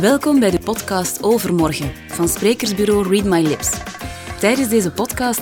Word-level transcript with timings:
Welkom 0.00 0.40
bij 0.40 0.50
de 0.50 0.60
podcast 0.64 1.22
Overmorgen 1.22 1.92
van 2.08 2.28
sprekersbureau 2.28 3.08
Read 3.08 3.24
My 3.24 3.40
Lips. 3.40 3.70
Tijdens 4.40 4.68
deze 4.68 4.90
podcast 4.90 5.40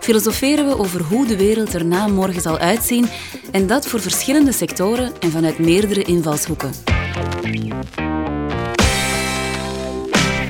filosoferen 0.00 0.66
we 0.66 0.78
over 0.78 1.02
hoe 1.02 1.26
de 1.26 1.36
wereld 1.36 1.74
er 1.74 1.84
na 1.84 2.06
morgen 2.06 2.40
zal 2.40 2.58
uitzien 2.58 3.06
en 3.52 3.66
dat 3.66 3.86
voor 3.86 4.00
verschillende 4.00 4.52
sectoren 4.52 5.12
en 5.20 5.30
vanuit 5.30 5.58
meerdere 5.58 6.02
invalshoeken. 6.02 6.70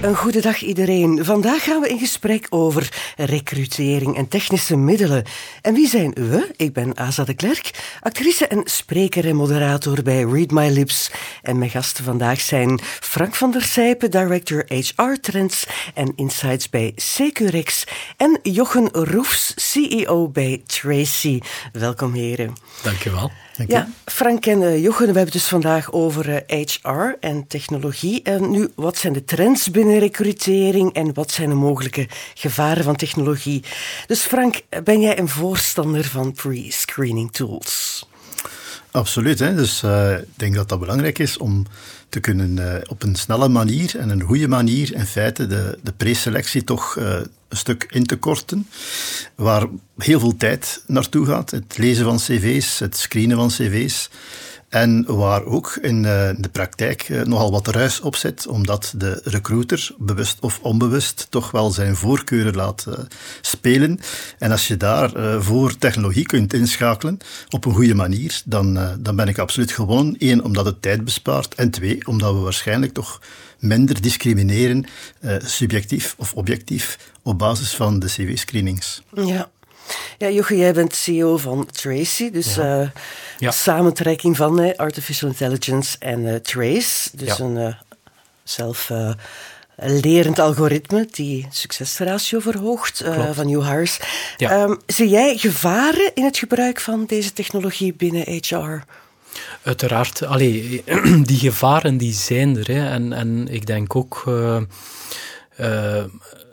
Een 0.07 0.17
goede 0.17 0.41
dag 0.41 0.63
iedereen. 0.63 1.25
Vandaag 1.25 1.63
gaan 1.63 1.81
we 1.81 1.89
in 1.89 1.99
gesprek 1.99 2.47
over 2.51 3.13
recrutering 3.17 4.17
en 4.17 4.29
technische 4.29 4.77
middelen. 4.77 5.25
En 5.63 5.75
wie 5.75 5.89
zijn 5.89 6.11
we? 6.15 6.51
Ik 6.57 6.73
ben 6.73 6.97
Aza 6.97 7.25
de 7.25 7.35
Klerk, 7.35 7.99
actrice 8.01 8.47
en 8.47 8.63
spreker 8.65 9.27
en 9.27 9.37
moderator 9.37 10.03
bij 10.03 10.23
Read 10.23 10.51
My 10.51 10.69
Lips. 10.69 11.11
En 11.43 11.59
mijn 11.59 11.71
gasten 11.71 12.05
vandaag 12.05 12.41
zijn 12.41 12.81
Frank 12.83 13.35
van 13.35 13.51
der 13.51 13.63
Sijpen, 13.63 14.11
director 14.11 14.65
HR 14.69 15.21
Trends 15.21 15.67
en 15.95 16.13
Insights 16.17 16.71
bij 16.71 16.93
Securex. 16.97 17.85
En 18.17 18.39
Jochen 18.43 18.89
Roefs, 18.93 19.53
CEO 19.57 20.29
bij 20.29 20.63
Tracy. 20.67 21.41
Welkom 21.73 22.15
heren. 22.15 22.53
Dankjewel. 22.83 23.31
Dank 23.57 23.71
ja, 23.71 23.89
Frank 24.05 24.47
en 24.47 24.63
uh, 24.63 24.83
Jochen, 24.83 25.01
we 25.01 25.05
hebben 25.05 25.23
het 25.23 25.33
dus 25.33 25.49
vandaag 25.49 25.93
over 25.93 26.43
HR 26.47 26.89
eh, 26.89 27.11
en 27.21 27.47
technologie. 27.47 28.23
En 28.23 28.51
nu, 28.51 28.69
wat 28.75 28.97
zijn 28.97 29.13
de 29.13 29.25
trends 29.25 29.71
binnen 29.71 29.99
recrutering 29.99 30.93
en 30.93 31.15
wat 31.15 31.31
zijn 31.31 31.49
de 31.49 31.55
mogelijke 31.55 32.09
gevaren 32.35 32.85
van 32.85 32.97
technologie? 32.97 33.65
Dus 34.07 34.21
Frank, 34.21 34.63
ben 34.85 35.01
jij 35.01 35.19
een 35.19 35.29
voorstander 35.29 36.05
van 36.05 36.33
pre-screening 36.33 37.33
tools? 37.33 38.07
Absoluut. 38.91 39.39
Hè? 39.39 39.55
Dus 39.55 39.83
uh, 39.83 40.13
ik 40.19 40.25
denk 40.37 40.55
dat 40.55 40.69
dat 40.69 40.81
belangrijk 40.81 41.19
is 41.19 41.37
om 41.37 41.67
te 42.09 42.21
kunnen 42.21 42.57
uh, 42.57 42.75
op 42.89 43.03
een 43.03 43.15
snelle 43.15 43.49
manier 43.49 43.99
en 43.99 44.11
een 44.11 44.23
goede 44.23 44.49
manier 44.49 44.95
in 44.95 45.07
feite 45.07 45.47
de, 45.47 45.79
de 45.83 45.93
preselectie 45.93 46.65
toch 46.65 46.97
uh, 46.99 47.17
een 47.49 47.57
stuk 47.57 47.87
in 47.91 48.07
te 48.07 48.17
korten, 48.17 48.69
waar 49.35 49.67
heel 49.99 50.21
veel 50.21 50.37
tijd 50.37 50.83
naartoe 50.87 51.27
gaat. 51.27 51.51
Het 51.51 51.79
lezen 51.79 52.05
van 52.05 52.17
cv's, 52.17 52.79
het 52.79 52.97
screenen 52.97 53.37
van 53.37 53.49
cv's. 53.49 54.11
En 54.69 55.17
waar 55.17 55.45
ook 55.45 55.79
in 55.83 56.05
eh, 56.05 56.31
de 56.39 56.49
praktijk 56.53 57.03
eh, 57.03 57.23
nogal 57.23 57.51
wat 57.51 57.67
ruis 57.67 58.01
op 58.01 58.17
zit, 58.17 58.47
omdat 58.47 58.95
de 58.97 59.21
recruiter, 59.25 59.91
bewust 59.99 60.41
of 60.41 60.61
onbewust, 60.63 61.27
toch 61.31 61.51
wel 61.51 61.71
zijn 61.71 61.97
voorkeuren 61.97 62.55
laat 62.55 62.87
eh, 62.89 62.99
spelen. 63.41 64.01
En 64.39 64.51
als 64.51 64.69
je 64.69 64.77
daar 64.77 65.43
voor 65.43 65.79
technologie 65.79 66.27
kunt 66.27 66.53
inschakelen 66.53 67.19
op 67.51 67.65
een 67.65 67.75
goede 67.75 67.95
manier, 67.95 68.43
dan, 68.45 68.79
dan 68.99 69.17
ben 69.17 69.29
ik 69.29 69.39
absoluut 69.39 69.73
gewonnen. 69.73 70.15
Eén, 70.19 70.45
omdat 70.45 70.65
het 70.65 70.83
tijd 70.83 71.05
bespaart. 71.05 71.55
En 71.55 71.71
twee, 71.71 72.07
omdat 72.07 72.35
we 72.35 72.41
waarschijnlijk 72.41 72.93
toch 72.93 73.21
minder 73.59 74.01
discrimineren, 74.01 74.85
subjectief 75.39 76.15
of 76.19 76.35
objectief, 76.35 76.99
op 77.23 77.39
basis 77.39 77.75
van 77.75 77.99
de 77.99 78.07
CV-screenings. 78.07 79.03
Ja. 79.15 79.51
Ja, 80.19 80.29
Joche, 80.29 80.57
jij 80.57 80.73
bent 80.73 80.95
CEO 80.95 81.37
van 81.37 81.67
Tracy, 81.67 82.31
dus 82.31 82.55
ja. 82.55 82.93
Uh, 83.39 83.51
samentrekking 83.51 84.37
van 84.37 84.61
uh, 84.61 84.75
Artificial 84.77 85.31
Intelligence 85.31 85.97
en 85.99 86.21
uh, 86.21 86.35
Trace. 86.35 87.11
Dus 87.13 87.39
een 87.39 87.75
zelf 88.45 88.91
lerend 89.77 90.39
algoritme 90.39 91.09
die 91.11 91.47
succesratio 91.51 92.41
verhoogt 92.41 93.05
van 93.33 93.47
new 93.47 93.63
hires. 93.63 93.99
Um, 94.39 94.79
zie 94.87 95.09
jij 95.09 95.37
gevaren 95.37 96.11
in 96.15 96.25
het 96.25 96.39
gebruik 96.39 96.81
van 96.81 97.05
deze 97.07 97.33
technologie 97.33 97.95
binnen 97.95 98.23
HR? 98.23 98.83
Uiteraard. 99.63 100.23
Allee, 100.23 100.85
die 101.23 101.39
gevaren 101.39 101.97
die 101.97 102.13
zijn 102.13 102.57
er. 102.57 102.67
Hè. 102.67 102.91
En, 102.91 103.13
en 103.13 103.49
ik 103.49 103.67
denk 103.67 103.97
ook... 103.97 104.25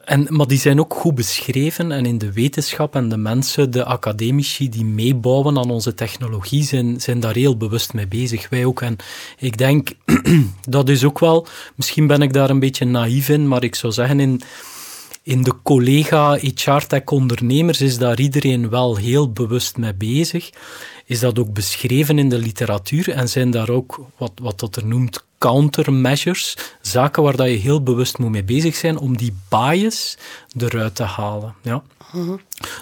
En, 0.05 0.27
maar 0.29 0.47
die 0.47 0.59
zijn 0.59 0.79
ook 0.79 0.93
goed 0.93 1.15
beschreven 1.15 1.91
en 1.91 2.05
in 2.05 2.17
de 2.17 2.31
wetenschap 2.31 2.95
en 2.95 3.09
de 3.09 3.17
mensen, 3.17 3.71
de 3.71 3.85
academici 3.85 4.69
die 4.69 4.85
meebouwen 4.85 5.57
aan 5.57 5.69
onze 5.69 5.93
technologie, 5.93 6.63
zijn, 6.63 7.01
zijn 7.01 7.19
daar 7.19 7.35
heel 7.35 7.57
bewust 7.57 7.93
mee 7.93 8.07
bezig. 8.07 8.49
Wij 8.49 8.65
ook. 8.65 8.81
En 8.81 8.95
ik 9.37 9.57
denk, 9.57 9.89
dat 10.69 10.89
is 10.89 11.03
ook 11.03 11.19
wel, 11.19 11.47
misschien 11.75 12.07
ben 12.07 12.21
ik 12.21 12.33
daar 12.33 12.49
een 12.49 12.59
beetje 12.59 12.85
naïef 12.85 13.29
in, 13.29 13.47
maar 13.47 13.63
ik 13.63 13.75
zou 13.75 13.93
zeggen, 13.93 14.19
in, 14.19 14.41
in 15.23 15.43
de 15.43 15.53
collega 15.63 16.35
HR-tech 16.35 17.05
ondernemers 17.05 17.81
is 17.81 17.97
daar 17.97 18.19
iedereen 18.19 18.69
wel 18.69 18.95
heel 18.95 19.31
bewust 19.31 19.77
mee 19.77 19.93
bezig. 19.93 20.49
Is 21.05 21.19
dat 21.19 21.39
ook 21.39 21.53
beschreven 21.53 22.19
in 22.19 22.29
de 22.29 22.37
literatuur 22.37 23.09
en 23.09 23.29
zijn 23.29 23.51
daar 23.51 23.69
ook 23.69 23.99
wat, 24.17 24.31
wat 24.41 24.59
dat 24.59 24.75
er 24.75 24.85
noemt 24.85 25.25
countermeasures, 25.37 26.57
zaken 26.81 27.23
waar 27.23 27.35
dat 27.35 27.47
je 27.47 27.53
heel 27.53 27.83
bewust 27.83 28.17
moet 28.17 28.31
mee 28.31 28.43
bezig 28.43 28.75
zijn 28.75 28.97
om 28.97 29.17
die 29.17 29.35
bias 29.49 30.17
eruit 30.57 30.95
te 30.95 31.03
halen. 31.03 31.55
Ja. 31.61 31.83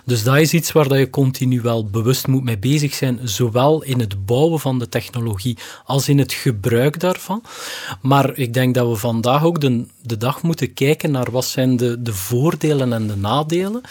Dus 0.05 0.23
dat 0.23 0.37
is 0.37 0.53
iets 0.53 0.71
waar 0.71 0.87
dat 0.87 0.97
je 0.97 1.09
continu 1.09 1.61
wel 1.61 1.85
bewust 1.85 2.27
moet 2.27 2.43
mee 2.43 2.57
bezig 2.57 2.93
zijn, 2.93 3.19
zowel 3.23 3.83
in 3.83 3.99
het 3.99 4.25
bouwen 4.25 4.59
van 4.59 4.79
de 4.79 4.89
technologie 4.89 5.57
als 5.85 6.09
in 6.09 6.17
het 6.17 6.33
gebruik 6.33 6.99
daarvan. 6.99 7.43
Maar 8.01 8.37
ik 8.37 8.53
denk 8.53 8.75
dat 8.75 8.87
we 8.87 8.95
vandaag 8.95 9.43
ook 9.43 9.61
de, 9.61 9.85
de 10.01 10.17
dag 10.17 10.41
moeten 10.41 10.73
kijken 10.73 11.11
naar 11.11 11.31
wat 11.31 11.45
zijn 11.45 11.77
de, 11.77 12.01
de 12.01 12.13
voordelen 12.13 12.93
en 12.93 13.07
de 13.07 13.15
nadelen. 13.15 13.81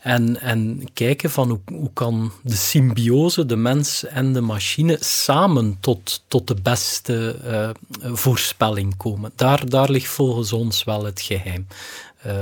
En, 0.00 0.40
en 0.40 0.88
kijken 0.92 1.30
van 1.30 1.60
hoe, 1.66 1.90
kan 1.92 2.32
de 2.42 2.56
symbiose, 2.56 3.46
de 3.46 3.56
mens 3.56 4.04
en 4.04 4.32
de 4.32 4.40
machine, 4.40 4.96
samen 5.00 5.76
tot, 5.80 6.22
tot 6.28 6.46
de 6.46 6.56
beste 6.62 7.36
uh, 7.44 7.70
voorspelling 8.14 8.96
komen. 8.96 9.32
Daar, 9.34 9.68
daar 9.68 9.90
ligt 9.90 10.08
volgens 10.08 10.52
ons 10.52 10.84
wel 10.84 11.04
het 11.04 11.20
geheim. 11.20 11.66
Uh, 12.26 12.32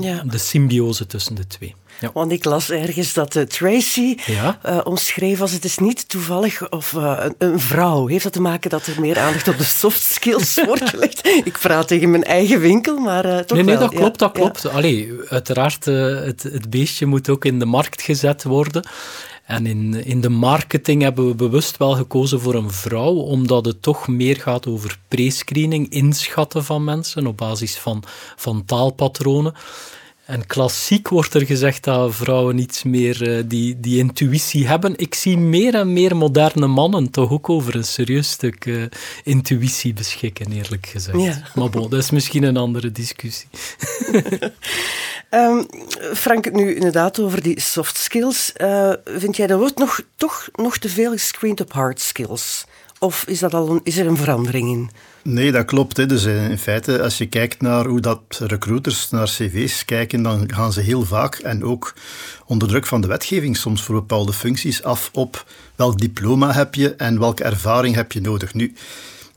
ja. 0.00 0.22
De 0.26 0.38
symbiose 0.38 1.06
tussen 1.06 1.34
de 1.34 1.46
twee. 1.46 1.74
Ja. 2.00 2.10
Want 2.12 2.32
ik 2.32 2.44
las 2.44 2.70
ergens 2.70 3.12
dat 3.12 3.34
uh, 3.36 3.42
Tracy 3.42 4.16
ja? 4.26 4.58
uh, 4.66 4.80
omschreef 4.84 5.40
als 5.40 5.52
het 5.52 5.64
is 5.64 5.78
niet 5.78 6.08
toevallig 6.08 6.70
of 6.70 6.92
uh, 6.92 7.24
een, 7.38 7.60
vrouw. 7.60 8.06
Heeft 8.06 8.24
dat 8.24 8.32
te 8.32 8.40
maken 8.40 8.70
dat 8.70 8.86
er 8.86 9.00
meer 9.00 9.18
aandacht 9.18 9.48
op 9.48 9.58
de 9.58 9.64
soft 9.64 10.02
skills 10.02 10.60
wordt 10.66 10.88
gelegd? 10.88 11.26
Ik 11.26 11.58
praat 11.60 11.88
tegen 11.88 12.10
mijn 12.10 12.24
eigen 12.24 12.60
winkel, 12.60 12.98
maar 12.98 13.22
toch 13.22 13.56
Nee, 13.56 13.66
nee, 13.66 13.76
dat 13.76 13.94
klopt, 13.94 14.18
dat 14.18 14.32
klopt. 14.32 14.68
Allee, 14.68 15.12
uiteraard, 15.28 15.84
het, 15.84 16.42
het 16.42 16.70
beestje 16.70 17.06
moet 17.06 17.28
ook 17.28 17.44
in 17.44 17.58
de 17.58 17.64
markt 17.64 18.02
gezet 18.02 18.42
worden. 18.42 18.82
En 19.50 19.66
in, 19.66 20.04
in 20.04 20.20
de 20.20 20.28
marketing 20.28 21.02
hebben 21.02 21.26
we 21.26 21.34
bewust 21.34 21.76
wel 21.76 21.94
gekozen 21.94 22.40
voor 22.40 22.54
een 22.54 22.70
vrouw, 22.70 23.14
omdat 23.14 23.64
het 23.64 23.82
toch 23.82 24.08
meer 24.08 24.36
gaat 24.36 24.66
over 24.66 24.98
prescreening, 25.08 25.88
inschatten 25.88 26.64
van 26.64 26.84
mensen 26.84 27.26
op 27.26 27.36
basis 27.36 27.76
van, 27.76 28.02
van 28.36 28.64
taalpatronen. 28.64 29.54
En 30.30 30.46
klassiek 30.46 31.08
wordt 31.08 31.34
er 31.34 31.46
gezegd 31.46 31.84
dat 31.84 32.14
vrouwen 32.14 32.58
iets 32.58 32.82
meer 32.82 33.28
uh, 33.28 33.42
die, 33.46 33.80
die 33.80 33.98
intuïtie 33.98 34.66
hebben. 34.66 34.94
Ik 34.96 35.14
zie 35.14 35.38
meer 35.38 35.74
en 35.74 35.92
meer 35.92 36.16
moderne 36.16 36.66
mannen 36.66 37.10
toch 37.10 37.30
ook 37.30 37.48
over 37.48 37.74
een 37.74 37.84
serieus 37.84 38.30
stuk 38.30 38.64
uh, 38.64 38.82
intuïtie 39.24 39.92
beschikken, 39.92 40.52
eerlijk 40.52 40.86
gezegd. 40.86 41.20
Ja. 41.20 41.42
Maar 41.54 41.70
bon, 41.70 41.90
dat 41.90 42.02
is 42.02 42.10
misschien 42.10 42.42
een 42.42 42.56
andere 42.56 42.92
discussie. 42.92 43.48
um, 45.30 45.66
Frank, 46.14 46.52
nu 46.52 46.74
inderdaad 46.74 47.20
over 47.20 47.42
die 47.42 47.60
soft 47.60 47.96
skills. 47.96 48.52
Uh, 48.56 48.92
vind 49.04 49.36
jij 49.36 49.46
dat 49.46 49.58
wordt 49.58 49.78
nog, 49.78 50.00
toch 50.16 50.48
nog 50.54 50.78
te 50.78 50.88
veel 50.88 51.10
gescreend 51.12 51.60
op 51.60 51.72
hard 51.72 52.00
skills? 52.00 52.64
Of 52.98 53.24
is, 53.26 53.38
dat 53.38 53.54
al 53.54 53.80
is 53.82 53.96
er 53.96 54.06
een 54.06 54.16
verandering 54.16 54.68
in? 54.68 54.90
Nee, 55.22 55.52
dat 55.52 55.64
klopt. 55.64 55.96
Hè. 55.96 56.06
Dus 56.06 56.24
in 56.24 56.58
feite, 56.58 57.02
als 57.02 57.18
je 57.18 57.26
kijkt 57.26 57.60
naar 57.60 57.86
hoe 57.86 58.00
dat 58.00 58.20
recruiters 58.38 59.10
naar 59.10 59.26
cv's 59.26 59.84
kijken, 59.84 60.22
dan 60.22 60.52
gaan 60.54 60.72
ze 60.72 60.80
heel 60.80 61.04
vaak, 61.04 61.34
en 61.34 61.64
ook 61.64 61.94
onder 62.46 62.68
druk 62.68 62.86
van 62.86 63.00
de 63.00 63.06
wetgeving 63.06 63.56
soms 63.56 63.82
voor 63.82 63.94
bepaalde 63.94 64.32
functies, 64.32 64.82
af 64.82 65.10
op 65.12 65.44
welk 65.76 65.98
diploma 65.98 66.52
heb 66.52 66.74
je 66.74 66.94
en 66.94 67.18
welke 67.18 67.44
ervaring 67.44 67.94
heb 67.94 68.12
je 68.12 68.20
nodig. 68.20 68.54
Nu, 68.54 68.74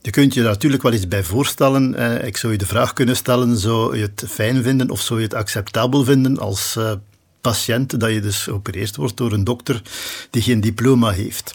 je 0.04 0.10
kunt 0.10 0.34
je 0.34 0.42
natuurlijk 0.42 0.82
wel 0.82 0.92
iets 0.92 1.08
bij 1.08 1.24
voorstellen. 1.24 1.94
Eh, 1.94 2.26
ik 2.26 2.36
zou 2.36 2.52
je 2.52 2.58
de 2.58 2.66
vraag 2.66 2.92
kunnen 2.92 3.16
stellen, 3.16 3.58
zou 3.58 3.96
je 3.96 4.02
het 4.02 4.24
fijn 4.28 4.62
vinden 4.62 4.90
of 4.90 5.00
zou 5.00 5.18
je 5.18 5.24
het 5.24 5.34
acceptabel 5.34 6.04
vinden 6.04 6.38
als 6.38 6.74
uh, 6.78 6.92
patiënt 7.40 8.00
dat 8.00 8.10
je 8.10 8.20
dus 8.20 8.42
geopereerd 8.42 8.96
wordt 8.96 9.16
door 9.16 9.32
een 9.32 9.44
dokter 9.44 9.82
die 10.30 10.42
geen 10.42 10.60
diploma 10.60 11.10
heeft? 11.10 11.54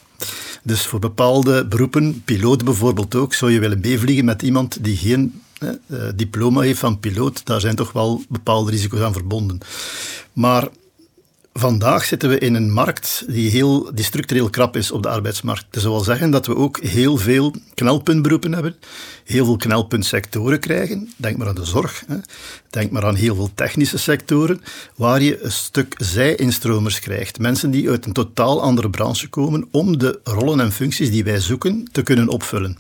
Dus 0.63 0.85
voor 0.85 0.99
bepaalde 0.99 1.65
beroepen, 1.65 2.21
piloot 2.23 2.63
bijvoorbeeld 2.65 3.15
ook, 3.15 3.33
zou 3.33 3.51
je 3.51 3.59
willen 3.59 3.79
meevliegen 3.79 4.25
met 4.25 4.41
iemand 4.41 4.83
die 4.83 4.97
geen 4.97 5.41
eh, 5.59 5.69
diploma 6.15 6.61
heeft 6.61 6.79
van 6.79 6.99
piloot. 6.99 7.45
Daar 7.45 7.59
zijn 7.59 7.75
toch 7.75 7.91
wel 7.91 8.23
bepaalde 8.29 8.71
risico's 8.71 8.99
aan 8.99 9.13
verbonden. 9.13 9.59
Maar 10.33 10.67
vandaag 11.59 12.05
zitten 12.05 12.29
we 12.29 12.39
in 12.39 12.53
een 12.53 12.71
markt 12.71 13.23
die, 13.27 13.49
heel, 13.49 13.91
structureel 13.95 14.49
krap 14.49 14.75
is 14.75 14.91
op 14.91 15.03
de 15.03 15.09
arbeidsmarkt. 15.09 15.65
Dat 15.69 15.83
wil 15.83 15.99
zeggen 15.99 16.31
dat 16.31 16.45
we 16.45 16.55
ook 16.55 16.79
heel 16.79 17.17
veel 17.17 17.53
knelpuntberoepen 17.73 18.53
hebben, 18.53 18.75
heel 19.25 19.45
veel 19.45 19.57
knelpuntsectoren 19.57 20.59
krijgen. 20.59 21.13
Denk 21.17 21.37
maar 21.37 21.47
aan 21.47 21.55
de 21.55 21.65
zorg, 21.65 22.03
hè. 22.07 22.15
denk 22.69 22.91
maar 22.91 23.05
aan 23.05 23.15
heel 23.15 23.35
veel 23.35 23.49
technische 23.55 23.97
sectoren, 23.97 24.61
waar 24.95 25.21
je 25.21 25.43
een 25.43 25.51
stuk 25.51 25.95
zij-instromers 25.97 26.99
krijgt. 26.99 27.39
Mensen 27.39 27.71
die 27.71 27.89
uit 27.89 28.05
een 28.05 28.13
totaal 28.13 28.61
andere 28.61 28.89
branche 28.89 29.27
komen 29.27 29.67
om 29.71 29.97
de 29.97 30.19
rollen 30.23 30.59
en 30.59 30.71
functies 30.71 31.11
die 31.11 31.23
wij 31.23 31.39
zoeken 31.39 31.87
te 31.91 32.01
kunnen 32.01 32.27
opvullen. 32.27 32.77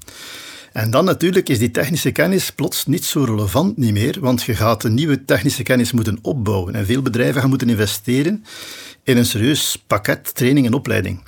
En 0.71 0.91
dan 0.91 1.05
natuurlijk 1.05 1.49
is 1.49 1.59
die 1.59 1.71
technische 1.71 2.11
kennis 2.11 2.51
plots 2.51 2.85
niet 2.85 3.05
zo 3.05 3.23
relevant 3.23 3.77
niet 3.77 3.93
meer, 3.93 4.17
want 4.19 4.43
je 4.43 4.55
gaat 4.55 4.83
een 4.83 4.93
nieuwe 4.93 5.25
technische 5.25 5.63
kennis 5.63 5.91
moeten 5.91 6.19
opbouwen. 6.21 6.75
En 6.75 6.85
veel 6.85 7.01
bedrijven 7.01 7.41
gaan 7.41 7.49
moeten 7.49 7.69
investeren 7.69 8.43
in 9.03 9.17
een 9.17 9.25
serieus 9.25 9.83
pakket 9.87 10.35
training 10.35 10.65
en 10.65 10.73
opleiding. 10.73 11.23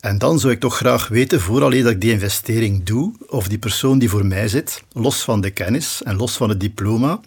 En 0.00 0.18
dan 0.18 0.38
zou 0.38 0.52
ik 0.52 0.60
toch 0.60 0.76
graag 0.76 1.08
weten, 1.08 1.40
vooral 1.40 1.70
dat 1.70 1.90
ik 1.90 2.00
die 2.00 2.12
investering 2.12 2.84
doe, 2.84 3.12
of 3.26 3.48
die 3.48 3.58
persoon 3.58 3.98
die 3.98 4.08
voor 4.08 4.26
mij 4.26 4.48
zit, 4.48 4.82
los 4.92 5.22
van 5.22 5.40
de 5.40 5.50
kennis 5.50 6.02
en 6.02 6.16
los 6.16 6.36
van 6.36 6.48
het 6.48 6.60
diploma, 6.60 7.20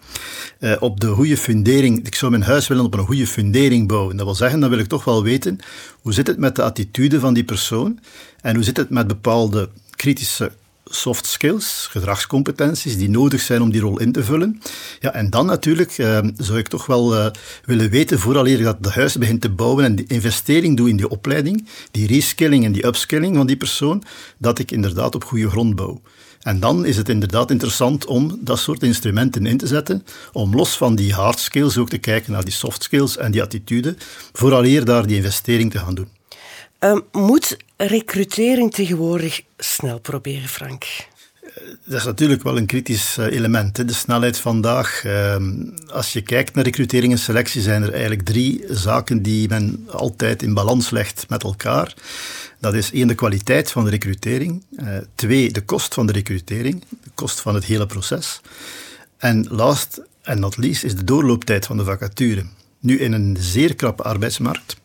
eh, 0.58 0.76
op 0.80 1.00
de 1.00 1.08
goede 1.08 1.36
fundering, 1.36 2.06
ik 2.06 2.14
zou 2.14 2.30
mijn 2.30 2.42
huis 2.42 2.68
willen 2.68 2.84
op 2.84 2.94
een 2.94 3.06
goede 3.06 3.26
fundering 3.26 3.88
bouwen. 3.88 4.16
Dat 4.16 4.26
wil 4.26 4.34
zeggen, 4.34 4.60
dan 4.60 4.70
wil 4.70 4.78
ik 4.78 4.86
toch 4.86 5.04
wel 5.04 5.22
weten, 5.22 5.58
hoe 6.00 6.12
zit 6.12 6.26
het 6.26 6.38
met 6.38 6.56
de 6.56 6.62
attitude 6.62 7.20
van 7.20 7.34
die 7.34 7.44
persoon 7.44 8.00
en 8.40 8.54
hoe 8.54 8.64
zit 8.64 8.76
het 8.76 8.90
met 8.90 9.06
bepaalde 9.06 9.68
kritische 9.90 10.52
soft 11.00 11.26
skills, 11.26 11.86
gedragscompetenties 11.90 12.96
die 12.96 13.10
nodig 13.10 13.40
zijn 13.40 13.62
om 13.62 13.70
die 13.70 13.80
rol 13.80 14.00
in 14.00 14.12
te 14.12 14.24
vullen. 14.24 14.62
Ja, 15.00 15.12
en 15.12 15.30
dan 15.30 15.46
natuurlijk 15.46 15.98
eh, 15.98 16.18
zou 16.36 16.58
ik 16.58 16.68
toch 16.68 16.86
wel 16.86 17.14
uh, 17.14 17.26
willen 17.64 17.90
weten, 17.90 18.18
vooral 18.18 18.46
eer 18.46 18.62
dat 18.62 18.82
de 18.82 18.90
huis 18.90 19.16
begint 19.16 19.40
te 19.40 19.50
bouwen 19.50 19.84
en 19.84 19.94
die 19.94 20.06
investering 20.08 20.76
doe 20.76 20.88
in 20.88 20.96
die 20.96 21.08
opleiding, 21.08 21.68
die 21.90 22.06
reskilling 22.06 22.64
en 22.64 22.72
die 22.72 22.86
upskilling 22.86 23.36
van 23.36 23.46
die 23.46 23.56
persoon, 23.56 24.02
dat 24.38 24.58
ik 24.58 24.70
inderdaad 24.70 25.14
op 25.14 25.24
goede 25.24 25.50
grond 25.50 25.74
bouw. 25.74 26.00
En 26.40 26.60
dan 26.60 26.84
is 26.84 26.96
het 26.96 27.08
inderdaad 27.08 27.50
interessant 27.50 28.06
om 28.06 28.38
dat 28.40 28.58
soort 28.58 28.82
instrumenten 28.82 29.46
in 29.46 29.56
te 29.56 29.66
zetten, 29.66 30.04
om 30.32 30.54
los 30.54 30.76
van 30.76 30.94
die 30.94 31.12
hard 31.12 31.38
skills 31.38 31.78
ook 31.78 31.88
te 31.88 31.98
kijken 31.98 32.32
naar 32.32 32.44
die 32.44 32.52
soft 32.52 32.82
skills 32.82 33.16
en 33.16 33.30
die 33.30 33.42
attitude, 33.42 33.96
vooral 34.32 34.64
eer 34.64 34.84
daar 34.84 35.06
die 35.06 35.16
investering 35.16 35.70
te 35.70 35.78
gaan 35.78 35.94
doen. 35.94 36.15
Um, 36.80 37.04
moet 37.12 37.56
recrutering 37.76 38.72
tegenwoordig 38.72 39.42
snel 39.58 39.98
proberen, 40.00 40.48
Frank? 40.48 40.84
Dat 41.84 41.98
is 41.98 42.04
natuurlijk 42.04 42.42
wel 42.42 42.56
een 42.56 42.66
kritisch 42.66 43.18
eh, 43.18 43.26
element, 43.26 43.88
de 43.88 43.92
snelheid 43.92 44.38
vandaag. 44.38 45.04
Ehm, 45.04 45.52
als 45.92 46.12
je 46.12 46.20
kijkt 46.20 46.54
naar 46.54 46.64
recrutering 46.64 47.12
en 47.12 47.18
selectie, 47.18 47.60
zijn 47.62 47.82
er 47.82 47.92
eigenlijk 47.92 48.22
drie 48.22 48.64
zaken 48.68 49.22
die 49.22 49.48
men 49.48 49.86
altijd 49.90 50.42
in 50.42 50.54
balans 50.54 50.90
legt 50.90 51.28
met 51.28 51.42
elkaar. 51.42 51.94
Dat 52.60 52.74
is 52.74 52.92
één, 52.92 53.08
de 53.08 53.14
kwaliteit 53.14 53.70
van 53.70 53.84
de 53.84 53.90
recrutering. 53.90 54.64
Uh, 54.70 54.88
twee, 55.14 55.52
de 55.52 55.60
kost 55.60 55.94
van 55.94 56.06
de 56.06 56.12
recrutering, 56.12 56.84
de 56.88 57.10
kost 57.14 57.40
van 57.40 57.54
het 57.54 57.64
hele 57.64 57.86
proces. 57.86 58.40
En 59.16 59.46
last 59.50 60.00
en 60.22 60.40
not 60.40 60.56
least 60.56 60.84
is 60.84 60.96
de 60.96 61.04
doorlooptijd 61.04 61.66
van 61.66 61.76
de 61.76 61.84
vacature. 61.84 62.44
Nu 62.80 62.98
in 62.98 63.12
een 63.12 63.36
zeer 63.40 63.74
krappe 63.74 64.02
arbeidsmarkt 64.02 64.76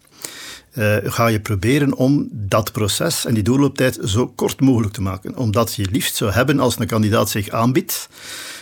uh, 0.73 0.95
ga 1.03 1.27
je 1.27 1.39
proberen 1.39 1.94
om 1.94 2.27
dat 2.31 2.71
proces 2.71 3.25
en 3.25 3.33
die 3.33 3.44
doorlooptijd 3.44 4.00
zo 4.03 4.27
kort 4.27 4.62
mogelijk 4.62 4.94
te 4.94 5.01
maken. 5.01 5.38
Omdat 5.38 5.75
je 5.75 5.88
liefst 5.91 6.15
zou 6.15 6.31
hebben 6.31 6.59
als 6.59 6.79
een 6.79 6.88
kandidaat 6.88 7.29
zich 7.29 7.50
aanbiedt, 7.50 8.09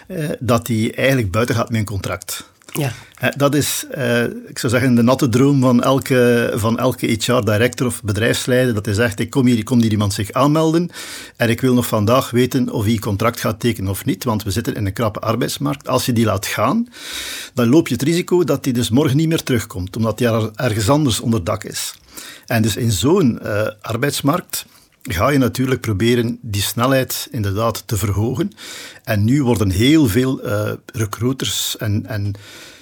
uh, 0.08 0.30
dat 0.40 0.68
hij 0.68 0.94
eigenlijk 0.96 1.32
buiten 1.32 1.56
gaat 1.56 1.70
met 1.70 1.80
een 1.80 1.86
contract. 1.86 2.50
Ja. 2.74 2.92
Uh, 3.24 3.30
dat 3.38 3.56
is, 3.56 3.86
ik 4.48 4.60
zou 4.60 4.72
zeggen, 4.72 4.96
de 4.96 5.02
natte 5.02 5.30
droom 5.30 5.62
van 5.62 5.84
elke, 5.84 6.52
van 6.56 6.80
elke 6.80 7.08
HR-director 7.08 7.88
of 7.88 8.04
bedrijfsleider. 8.04 8.74
Dat 8.74 8.88
is 8.88 8.98
echt, 8.98 9.20
ik 9.20 9.30
kom 9.30 9.46
hier, 9.46 9.58
ik 9.58 9.66
kom 9.66 9.82
hier 9.82 9.92
iemand 9.92 10.14
zich 10.14 10.32
aanmelden 10.32 10.90
en 11.36 11.50
ik 11.50 11.62
wil 11.62 11.74
nog 11.74 11.88
vandaag 11.88 12.32
weten 12.32 12.70
of 12.70 12.86
hij 12.86 12.98
contract 12.98 13.40
gaat 13.40 13.60
tekenen 13.60 13.90
of 13.90 14.06
niet, 14.06 14.24
want 14.24 14.44
we 14.44 14.52
zitten 14.52 14.76
in 14.76 14.86
een 14.86 14.94
krappe 14.94 15.20
arbeidsmarkt. 15.20 15.88
Als 15.88 16.06
je 16.06 16.14
die 16.14 16.26
laat 16.26 16.46
gaan, 16.46 16.88
dan 17.54 17.70
loop 17.70 17.88
je 17.88 17.94
het 17.94 18.04
risico 18.04 18.44
dat 18.44 18.64
hij 18.64 18.74
dus 18.74 18.90
morgen 18.90 19.18
niet 19.18 19.28
meer 19.28 19.44
terugkomt, 19.44 19.96
omdat 19.96 20.20
hij 20.20 20.52
ergens 20.56 20.90
anders 20.90 21.20
onder 21.20 21.44
dak 21.44 21.64
is. 21.64 21.99
En 22.46 22.62
dus 22.62 22.76
in 22.76 22.92
zo'n 22.92 23.40
uh, 23.44 23.68
arbeidsmarkt 23.82 24.66
ga 25.02 25.30
je 25.30 25.38
natuurlijk 25.38 25.82
proberen 25.82 26.38
die 26.42 26.62
snelheid 26.62 27.28
inderdaad 27.32 27.84
te 27.86 27.98
verhogen. 27.98 28.52
En 29.04 29.24
nu 29.24 29.44
worden 29.44 29.70
heel 29.70 30.08
veel 30.08 30.46
uh, 30.46 30.72
recruiters 30.94 31.78
en, 31.78 32.06
en 32.06 32.34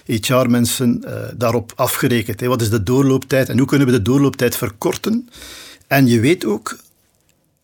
HR-mensen 0.05 1.03
eh, 1.03 1.29
daarop 1.35 1.71
afgerekend. 1.75 2.39
Hè. 2.39 2.47
Wat 2.47 2.61
is 2.61 2.69
de 2.69 2.83
doorlooptijd 2.83 3.49
en 3.49 3.57
hoe 3.57 3.67
kunnen 3.67 3.87
we 3.87 3.93
de 3.93 4.01
doorlooptijd 4.01 4.55
verkorten? 4.55 5.29
En 5.87 6.07
je 6.07 6.19
weet 6.19 6.45
ook 6.45 6.77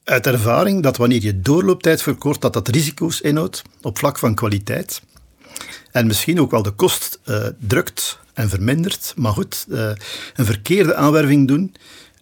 uit 0.04 0.28
ervaring 0.28 0.84
dat 0.84 0.98
wanneer 0.98 1.22
je 1.22 1.42
doorlooptijd 1.42 2.02
verkort, 2.02 2.42
dat 2.42 2.54
dat 2.54 2.68
risico's 2.68 3.22
inhoudt 3.22 3.62
op 3.81 3.98
vlak 3.98 4.18
van 4.18 4.36
kwaliteit. 4.36 5.02
En 5.92 6.08
misschien 6.08 6.42
ook 6.42 6.52
wel 6.52 6.64
de 6.64 6.72
kost 6.72 7.19
drukt 7.60 8.19
en 8.33 8.50
vermindert. 8.50 9.13
Maar 9.15 9.33
goed, 9.33 9.65
uh, 9.69 9.89
een 10.35 10.45
verkeerde 10.45 10.95
aanwerving 10.95 11.47
doen, 11.47 11.75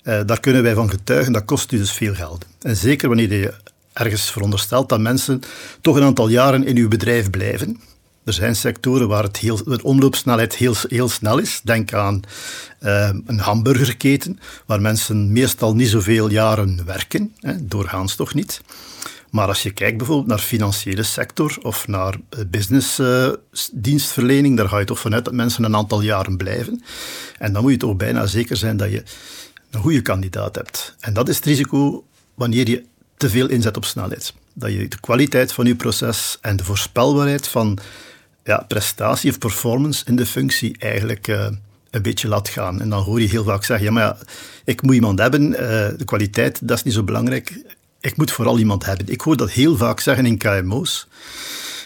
uh, 0.04 0.20
daar 0.26 0.40
kunnen 0.40 0.64
wij 0.64 0.74
van 0.74 0.90
getuigen, 0.90 1.34
dat 1.34 1.46
kost 1.46 1.72
u 1.72 1.78
dus 1.78 1.92
veel 1.92 2.14
geld. 2.14 2.46
En 2.62 2.76
zeker 2.76 3.08
wanneer 3.08 3.34
je 3.34 3.54
ergens 3.94 4.32
veronderstelt 4.32 4.90
dat 4.90 5.00
mensen 5.00 5.42
toch 5.82 5.96
een 5.96 6.04
aantal 6.04 6.28
jaren 6.28 6.64
in 6.64 6.78
uw 6.78 6.88
bedrijf 6.88 7.30
blijven. 7.30 7.82
Er 8.24 8.34
zijn 8.34 8.56
sectoren 8.56 9.08
waar 9.08 9.24
het 9.24 9.38
heel, 9.38 9.64
de 9.64 9.84
omloopsnelheid 9.84 10.56
heel, 10.56 10.76
heel 10.88 11.10
snel 11.10 11.38
is. 11.38 11.62
Denk 11.64 11.94
aan 11.94 12.22
uh, 12.82 13.10
een 13.26 13.40
hamburgerketen, 13.40 14.40
waar 14.66 14.82
mensen 14.82 15.32
meestal 15.32 15.76
niet 15.76 15.90
zoveel 15.90 16.30
jaren 16.30 16.86
werken, 16.86 17.34
hè, 17.40 17.66
doorgaans 17.68 18.16
toch 18.16 18.34
niet. 18.34 18.62
Maar 19.32 19.48
als 19.48 19.64
je 19.64 19.72
kijkt 19.72 19.98
bijvoorbeeld 19.98 20.28
naar 20.28 20.40
financiële 20.40 21.04
sector 21.04 21.58
of 21.62 21.88
naar 21.88 22.16
eh, 22.30 22.40
businessdienstverlening, 22.48 24.54
uh, 24.54 24.60
daar 24.60 24.70
ga 24.70 24.80
je 24.80 24.86
toch 24.86 25.00
vanuit 25.00 25.26
dat 25.26 25.34
mensen 25.34 25.64
een 25.64 25.76
aantal 25.76 26.02
jaren 26.02 26.38
blijven. 26.38 26.84
En 27.38 27.54
dan 27.54 27.62
moet 27.62 27.72
je 27.72 27.78
toch 27.78 27.96
bijna 27.96 28.26
zeker 28.26 28.58
zijn 28.58 28.78
dat 28.78 28.92
je 28.92 29.04
een 29.70 29.82
goede 29.82 30.02
kandidaat 30.02 30.56
hebt. 30.56 30.96
En 31.00 31.14
dat 31.14 31.30
is 31.30 31.36
het 31.36 31.46
risico 31.46 32.06
wanneer 32.36 32.70
je 32.70 32.84
te 33.18 33.30
veel 33.30 33.50
inzet 33.50 33.78
op 33.78 33.86
snelheid. 33.86 34.34
Dat 34.54 34.72
je 34.72 34.88
de 34.88 35.00
kwaliteit 35.00 35.54
van 35.54 35.66
je 35.66 35.76
proces 35.76 36.38
en 36.42 36.56
de 36.56 36.64
voorspelbaarheid 36.64 37.48
van 37.48 37.80
ja, 38.44 38.66
prestatie 38.68 39.32
of 39.32 39.38
performance 39.38 40.04
in 40.06 40.16
de 40.16 40.26
functie 40.26 40.76
eigenlijk 40.80 41.28
uh, 41.28 41.48
een 41.90 42.02
beetje 42.02 42.28
laat 42.28 42.50
gaan. 42.50 42.82
En 42.82 42.90
dan 42.90 43.04
hoor 43.04 43.22
je 43.22 43.28
heel 43.28 43.44
vaak 43.44 43.64
zeggen, 43.64 43.86
ja 43.86 43.92
maar 43.92 44.04
ja, 44.04 44.18
ik 44.64 44.82
moet 44.82 44.96
iemand 44.96 45.20
hebben, 45.20 45.52
uh, 45.52 45.58
de 45.98 46.06
kwaliteit, 46.06 46.68
dat 46.68 46.78
is 46.78 46.84
niet 46.84 46.94
zo 46.94 47.04
belangrijk 47.04 47.62
ik 48.02 48.18
moet 48.18 48.32
vooral 48.32 48.60
iemand 48.60 48.86
hebben. 48.86 49.08
Ik 49.08 49.22
hoor 49.22 49.38
dat 49.38 49.52
heel 49.52 49.78
vaak 49.78 50.00
zeggen 50.00 50.26
in 50.26 50.38
KMO's, 50.38 51.08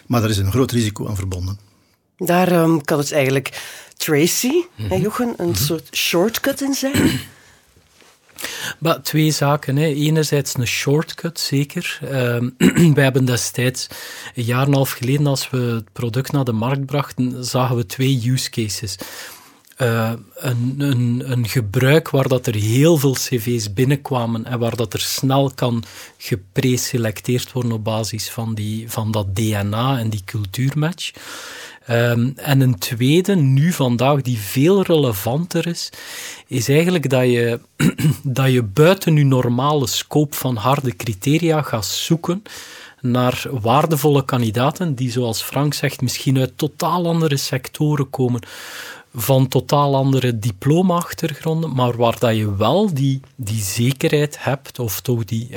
maar 0.06 0.22
daar 0.22 0.30
is 0.30 0.38
een 0.38 0.52
groot 0.52 0.72
risico 0.72 1.08
aan 1.08 1.16
verbonden. 1.16 1.60
Daar 2.18 2.52
um, 2.52 2.84
kan 2.84 2.98
het 2.98 3.12
eigenlijk 3.12 3.62
Tracy, 3.98 4.52
mm 4.76 4.88
-hmm. 4.88 5.02
Jochen, 5.02 5.34
een 5.38 5.50
mhm. 5.50 5.64
soort 5.64 5.96
shortcut 5.96 6.62
in 6.62 6.74
zijn. 6.74 7.20
Maar 8.80 9.02
twee 9.02 9.32
zaken. 9.32 9.76
Hè. 9.76 9.86
Enerzijds 9.86 10.54
een 10.58 10.68
shortcut, 10.68 11.40
zeker. 11.40 12.00
Uh, 12.04 12.10
wij 12.96 13.04
hebben 13.04 13.26
destijds, 13.26 13.88
een 14.36 14.44
jaar 14.44 14.62
en 14.62 14.68
een 14.68 14.74
half 14.74 14.92
geleden, 14.92 15.28
als 15.28 15.50
we 15.50 15.58
het 15.58 15.94
product 15.94 16.32
naar 16.32 16.44
de 16.44 16.52
markt 16.52 16.86
brachten, 16.86 17.46
zagen 17.46 17.76
we 17.76 17.86
twee 17.86 18.22
use 18.26 18.50
cases. 18.50 18.98
Uh, 19.82 20.12
een, 20.36 20.76
een, 20.78 21.24
een, 21.32 21.48
gebruik 21.48 22.10
waar 22.10 22.28
dat 22.28 22.48
er 22.48 22.56
heel 22.56 22.98
veel 22.98 23.14
cv's 23.14 23.74
binnenkwamen 23.74 24.46
en 24.46 24.60
waar 24.60 24.76
dat 24.76 24.94
er 24.94 25.00
snel 25.00 25.52
kan 25.56 25.84
gepreselecteerd 26.18 27.52
worden 27.52 27.72
op 27.72 27.84
basis 27.84 28.30
van, 28.30 28.54
die, 28.54 28.92
van 28.92 29.12
dat 29.12 29.36
DNA 29.36 30.00
en 30.00 30.10
die 30.10 30.22
cultuurmatch. 30.26 31.12
Um, 31.90 32.34
en 32.36 32.62
een 32.62 32.78
tweede, 32.78 33.36
nu 33.36 33.72
vandaag, 33.72 34.22
die 34.22 34.38
veel 34.38 34.82
relevanter 34.82 35.68
is, 35.68 35.90
is 36.48 36.70
eigenlijk 36.70 37.10
dat 37.10 37.24
je, 37.24 37.60
dat 38.24 38.52
je 38.52 38.64
buiten 38.64 39.16
je 39.16 39.26
normale 39.26 39.88
scope 39.88 40.36
van 40.36 40.56
harde 40.56 40.96
criteria 40.96 41.62
gaat 41.62 41.86
zoeken 41.86 42.44
naar 43.02 43.46
waardevolle 43.52 44.26
kandidaten 44.26 44.96
die, 44.96 45.12
zoals 45.12 45.42
Frank 45.42 45.74
zegt, 45.74 46.02
misschien 46.02 46.38
uit 46.38 46.58
totaal 46.58 47.08
andere 47.08 47.38
sectoren 47.38 48.10
komen 48.10 48.42
van 49.16 49.48
totaal 49.48 49.96
andere 49.96 50.40
diploma-achtergronden, 50.40 51.74
maar 51.74 51.98
waar 51.98 52.20
dat 52.20 52.36
je 52.36 52.56
wel 52.56 52.94
die, 52.94 53.20
die 53.36 53.62
zekerheid 53.62 54.44
hebt, 54.44 54.80
of 54.80 55.02
toch 55.02 55.26
die 55.26 55.50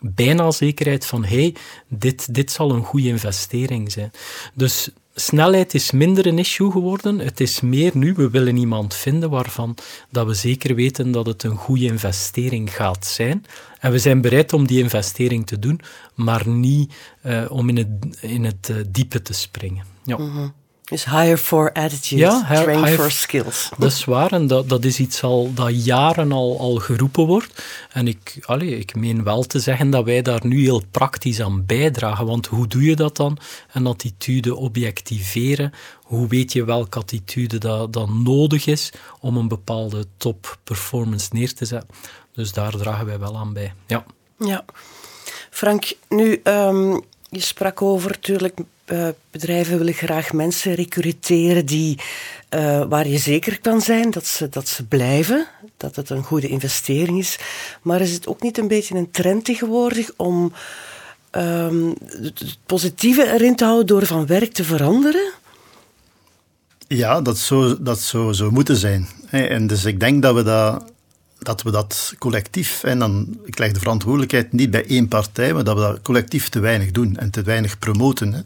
bijna 0.00 0.50
zekerheid 0.50 1.06
van 1.06 1.24
hey, 1.24 1.54
dit, 1.88 2.34
dit 2.34 2.50
zal 2.50 2.70
een 2.70 2.84
goede 2.84 3.08
investering 3.08 3.92
zijn. 3.92 4.10
Dus 4.54 4.88
snelheid 5.14 5.74
is 5.74 5.90
minder 5.90 6.26
een 6.26 6.38
issue 6.38 6.70
geworden. 6.70 7.18
Het 7.18 7.40
is 7.40 7.60
meer 7.60 7.90
nu, 7.94 8.14
we 8.14 8.30
willen 8.30 8.56
iemand 8.56 8.94
vinden 8.94 9.30
waarvan 9.30 9.76
dat 10.10 10.26
we 10.26 10.34
zeker 10.34 10.74
weten 10.74 11.10
dat 11.10 11.26
het 11.26 11.42
een 11.42 11.56
goede 11.56 11.84
investering 11.84 12.74
gaat 12.74 13.06
zijn. 13.06 13.44
En 13.80 13.92
we 13.92 13.98
zijn 13.98 14.20
bereid 14.20 14.52
om 14.52 14.66
die 14.66 14.82
investering 14.82 15.46
te 15.46 15.58
doen, 15.58 15.80
maar 16.14 16.48
niet 16.48 16.94
uh, 17.26 17.44
om 17.48 17.68
in 17.68 17.76
het, 17.76 18.18
in 18.20 18.44
het 18.44 18.68
uh, 18.70 18.76
diepe 18.88 19.22
te 19.22 19.32
springen. 19.32 19.84
Ja. 20.04 20.16
Mm 20.16 20.54
Dus 20.84 21.04
hire 21.04 21.38
for 21.38 21.72
attitude, 21.72 22.20
Ja, 22.20 22.44
train 22.62 22.84
hire- 22.84 22.96
for 23.02 23.10
skills. 23.10 23.68
Dat 23.78 23.92
is 23.92 24.04
waar 24.04 24.32
en 24.32 24.46
dat, 24.46 24.68
dat 24.68 24.84
is 24.84 24.98
iets 24.98 25.22
al, 25.22 25.52
dat 25.54 25.84
jaren 25.84 26.32
al, 26.32 26.58
al 26.60 26.74
geroepen 26.76 27.26
wordt. 27.26 27.64
En 27.92 28.08
ik, 28.08 28.38
allee, 28.40 28.78
ik 28.78 28.94
meen 28.94 29.22
wel 29.24 29.42
te 29.42 29.60
zeggen 29.60 29.90
dat 29.90 30.04
wij 30.04 30.22
daar 30.22 30.46
nu 30.46 30.62
heel 30.62 30.82
praktisch 30.90 31.40
aan 31.40 31.66
bijdragen. 31.66 32.26
Want 32.26 32.46
hoe 32.46 32.66
doe 32.66 32.82
je 32.82 32.96
dat 32.96 33.16
dan? 33.16 33.38
Een 33.72 33.86
attitude 33.86 34.54
objectiveren. 34.54 35.72
Hoe 36.02 36.28
weet 36.28 36.52
je 36.52 36.64
welke 36.64 36.98
attitude 36.98 37.58
dat, 37.58 37.92
dat 37.92 38.08
nodig 38.08 38.66
is 38.66 38.92
om 39.20 39.36
een 39.36 39.48
bepaalde 39.48 40.04
top 40.16 40.58
performance 40.64 41.28
neer 41.32 41.54
te 41.54 41.64
zetten? 41.64 41.90
Dus 42.32 42.52
daar 42.52 42.72
dragen 42.72 43.06
wij 43.06 43.18
wel 43.18 43.36
aan 43.36 43.52
bij. 43.52 43.72
Ja. 43.86 44.04
Ja. 44.38 44.64
Frank, 45.50 45.92
nu, 46.08 46.40
ehm, 46.42 46.98
je 47.30 47.40
sprak 47.40 47.82
over, 47.82 48.10
natuurlijk, 48.10 48.58
eh, 48.84 49.08
bedrijven 49.30 49.78
willen 49.78 49.94
graag 49.94 50.32
mensen 50.32 50.74
recruteren 50.74 51.66
die, 51.66 51.98
eh, 52.48 52.84
waar 52.88 53.08
je 53.08 53.18
zeker 53.18 53.60
kan 53.60 53.80
zijn 53.80 54.10
dat 54.10 54.26
ze, 54.26 54.48
dat 54.48 54.68
ze 54.68 54.84
blijven, 54.84 55.46
dat 55.76 55.96
het 55.96 56.10
een 56.10 56.22
goede 56.22 56.48
investering 56.48 57.18
is. 57.18 57.38
Maar 57.82 58.00
is 58.00 58.12
het 58.12 58.26
ook 58.26 58.42
niet 58.42 58.58
een 58.58 58.68
beetje 58.68 58.94
een 58.94 59.10
trend 59.10 59.44
tegenwoordig 59.44 60.10
om 60.16 60.52
ehm, 61.30 61.88
het 62.22 62.58
positieve 62.66 63.32
erin 63.32 63.56
te 63.56 63.64
houden 63.64 63.86
door 63.86 64.06
van 64.06 64.26
werk 64.26 64.52
te 64.52 64.64
veranderen? 64.64 65.32
Ja, 66.88 67.20
dat 67.20 67.38
zou, 67.38 67.76
dat 67.80 68.00
zou 68.00 68.32
zo 68.32 68.50
moeten 68.50 68.76
zijn. 68.76 69.08
En 69.30 69.66
dus 69.66 69.84
ik 69.84 70.00
denk 70.00 70.22
dat 70.22 70.34
we 70.34 70.42
dat, 70.42 70.92
dat, 71.44 71.62
we 71.62 71.70
dat 71.70 72.14
collectief, 72.18 72.82
en 72.82 72.98
dan, 72.98 73.38
ik 73.44 73.58
leg 73.58 73.72
de 73.72 73.78
verantwoordelijkheid 73.78 74.52
niet 74.52 74.70
bij 74.70 74.86
één 74.86 75.08
partij, 75.08 75.54
maar 75.54 75.64
dat 75.64 75.76
we 75.76 75.82
dat 75.82 76.02
collectief 76.02 76.48
te 76.48 76.60
weinig 76.60 76.90
doen 76.90 77.16
en 77.16 77.30
te 77.30 77.42
weinig 77.42 77.78
promoten. 77.78 78.32
Hè. 78.32 78.40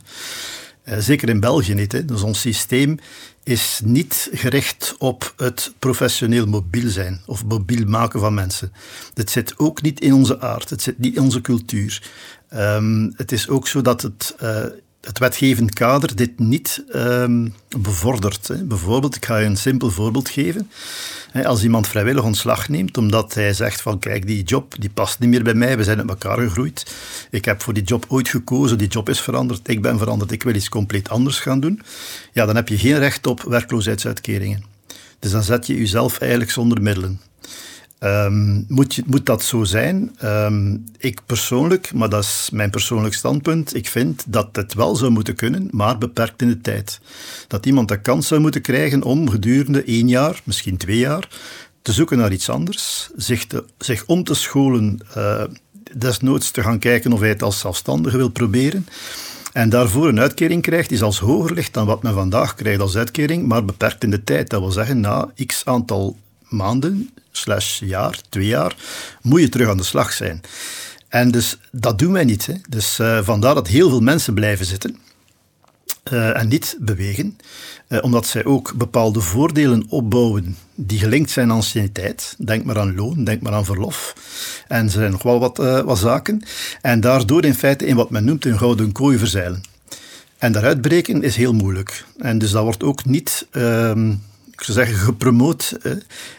Eh, 0.82 0.98
Zeker 0.98 1.28
in 1.28 1.40
België 1.40 1.74
niet. 1.74 1.92
Hè. 1.92 2.04
Dus 2.04 2.22
ons 2.22 2.40
systeem 2.40 2.98
is 3.42 3.80
niet 3.84 4.28
gericht 4.32 4.94
op 4.98 5.32
het 5.36 5.72
professioneel 5.78 6.46
mobiel 6.46 6.90
zijn 6.90 7.20
of 7.26 7.44
mobiel 7.44 7.86
maken 7.86 8.20
van 8.20 8.34
mensen. 8.34 8.72
Het 9.14 9.30
zit 9.30 9.58
ook 9.58 9.82
niet 9.82 10.00
in 10.00 10.12
onze 10.14 10.40
aard, 10.40 10.70
het 10.70 10.82
zit 10.82 10.98
niet 10.98 11.16
in 11.16 11.22
onze 11.22 11.40
cultuur. 11.40 12.02
Ehm, 12.48 13.10
het 13.14 13.32
is 13.32 13.48
ook 13.48 13.68
zo 13.68 13.82
dat 13.82 14.02
het, 14.02 14.34
eh, 14.38 14.64
het 15.08 15.18
wetgevend 15.18 15.74
kader 15.74 16.16
dit 16.16 16.38
niet 16.38 16.84
ehm, 16.92 17.48
bevordert. 17.78 18.48
Hè. 18.48 18.64
Bijvoorbeeld, 18.64 19.16
ik 19.16 19.24
ga 19.26 19.38
je 19.38 19.46
een 19.46 19.56
simpel 19.56 19.90
voorbeeld 19.90 20.28
geven. 20.28 20.70
Als 21.44 21.62
iemand 21.62 21.88
vrijwillig 21.88 22.22
ontslag 22.22 22.68
neemt 22.68 22.96
omdat 22.96 23.34
hij 23.34 23.52
zegt 23.52 23.80
van 23.80 23.98
kijk, 23.98 24.26
die 24.26 24.42
job 24.42 24.74
die 24.78 24.90
past 24.90 25.18
niet 25.18 25.28
meer 25.28 25.42
bij 25.42 25.54
mij, 25.54 25.76
we 25.76 25.84
zijn 25.84 25.98
uit 25.98 26.08
elkaar 26.08 26.38
gegroeid. 26.38 26.94
Ik 27.30 27.44
heb 27.44 27.62
voor 27.62 27.72
die 27.72 27.82
job 27.82 28.04
ooit 28.08 28.28
gekozen, 28.28 28.78
die 28.78 28.88
job 28.88 29.08
is 29.08 29.20
veranderd, 29.20 29.68
ik 29.68 29.82
ben 29.82 29.98
veranderd, 29.98 30.32
ik 30.32 30.42
wil 30.42 30.54
iets 30.54 30.68
compleet 30.68 31.08
anders 31.08 31.40
gaan 31.40 31.60
doen. 31.60 31.82
Ja, 32.32 32.46
dan 32.46 32.56
heb 32.56 32.68
je 32.68 32.78
geen 32.78 32.98
recht 32.98 33.26
op 33.26 33.42
werkloosheidsuitkeringen. 33.42 34.64
Dus 35.18 35.30
dan 35.30 35.42
zet 35.42 35.66
je 35.66 35.76
jezelf 35.76 36.18
eigenlijk 36.18 36.50
zonder 36.50 36.82
middelen. 36.82 37.20
Ehm, 37.98 38.62
moet, 38.68 39.06
moet 39.06 39.26
dat 39.26 39.42
zo 39.42 39.64
zijn? 39.64 40.12
Ehm, 40.18 40.76
ik 40.98 41.20
persoonlijk, 41.26 41.92
maar 41.94 42.08
dat 42.08 42.22
is 42.22 42.48
mijn 42.52 42.70
persoonlijk 42.70 43.14
standpunt, 43.14 43.74
ik 43.74 43.88
vind 43.88 44.24
dat 44.26 44.48
het 44.52 44.74
wel 44.74 44.96
zou 44.96 45.10
moeten 45.10 45.34
kunnen, 45.34 45.68
maar 45.70 45.98
beperkt 45.98 46.42
in 46.42 46.48
de 46.48 46.60
tijd. 46.60 47.00
Dat 47.46 47.66
iemand 47.66 47.88
de 47.88 48.00
kans 48.00 48.26
zou 48.26 48.40
moeten 48.40 48.60
krijgen 48.60 49.02
om 49.02 49.30
gedurende 49.30 49.84
één 49.84 50.08
jaar, 50.08 50.40
misschien 50.44 50.76
twee 50.76 50.98
jaar, 50.98 51.28
te 51.82 51.92
zoeken 51.92 52.18
naar 52.18 52.32
iets 52.32 52.50
anders, 52.50 53.10
zich, 53.16 54.06
om 54.06 54.24
te 54.24 54.34
scholen, 54.34 55.00
eh, 55.14 55.42
desnoods 55.92 56.50
te 56.50 56.62
gaan 56.62 56.78
kijken 56.78 57.12
of 57.12 57.20
hij 57.20 57.28
het 57.28 57.42
als 57.42 57.58
zelfstandige 57.58 58.16
wil 58.16 58.30
proberen. 58.30 58.86
En 59.52 59.68
daarvoor 59.68 60.08
een 60.08 60.20
uitkering 60.20 60.62
krijgt 60.62 60.88
die 60.88 60.98
zelfs 60.98 61.18
hoger 61.18 61.54
ligt 61.54 61.74
dan 61.74 61.86
wat 61.86 62.02
men 62.02 62.14
vandaag 62.14 62.54
krijgt 62.54 62.80
als 62.80 62.96
uitkering, 62.96 63.46
maar 63.46 63.64
beperkt 63.64 64.04
in 64.04 64.10
de 64.10 64.24
tijd. 64.24 64.50
Dat 64.50 64.60
wil 64.60 64.70
zeggen, 64.70 65.00
na 65.00 65.28
x 65.46 65.64
aantal 65.64 66.16
maanden, 66.48 67.10
slash 67.30 67.80
jaar, 67.80 68.20
twee 68.28 68.46
jaar, 68.46 68.76
moet 69.22 69.40
je 69.40 69.48
terug 69.48 69.68
aan 69.68 69.76
de 69.76 69.82
slag 69.82 70.12
zijn. 70.12 70.40
En 71.08 71.30
dus 71.30 71.58
dat 71.72 71.98
doen 71.98 72.12
wij 72.12 72.24
niet. 72.24 72.46
Hè. 72.46 72.54
Dus 72.68 72.98
eh, 72.98 73.18
vandaar 73.22 73.54
dat 73.54 73.68
heel 73.68 73.88
veel 73.88 74.00
mensen 74.00 74.34
blijven 74.34 74.66
zitten 74.66 74.96
eh, 76.02 76.40
en 76.40 76.48
niet 76.48 76.76
bewegen, 76.80 77.38
eh, 77.86 78.02
omdat 78.02 78.26
zij 78.26 78.44
ook 78.44 78.74
bepaalde 78.74 79.20
voordelen 79.20 79.86
opbouwen 79.88 80.56
die 80.74 80.98
gelinkt 80.98 81.30
zijn 81.30 81.50
aan 81.50 81.56
anciëniteit. 81.56 82.34
Denk 82.38 82.64
maar 82.64 82.78
aan 82.78 82.94
loon, 82.94 83.24
denk 83.24 83.40
maar 83.40 83.52
aan 83.52 83.64
verlof. 83.64 84.14
En 84.68 84.84
er 84.84 84.90
zijn 84.90 85.10
nog 85.10 85.22
wel 85.22 85.38
wat, 85.38 85.56
wat 85.84 85.98
zaken. 85.98 86.42
En 86.80 87.00
daardoor 87.00 87.44
in 87.44 87.54
feite 87.54 87.86
in 87.86 87.96
wat 87.96 88.10
men 88.10 88.24
noemt 88.24 88.44
een 88.44 88.58
gouden 88.58 88.92
kooi 88.92 89.18
verzeilen. 89.18 89.62
En 90.38 90.52
daaruit 90.52 90.80
breken 90.80 91.22
is 91.22 91.36
heel 91.36 91.52
moeilijk. 91.52 92.04
En 92.18 92.38
dus 92.38 92.50
dat 92.50 92.62
wordt 92.62 92.82
ook 92.82 93.04
niet, 93.04 93.46
ehm, 93.50 94.14
ik 94.58 94.64
zou 94.64 94.78
zeggen, 94.78 94.96
gepromoot. 94.96 95.78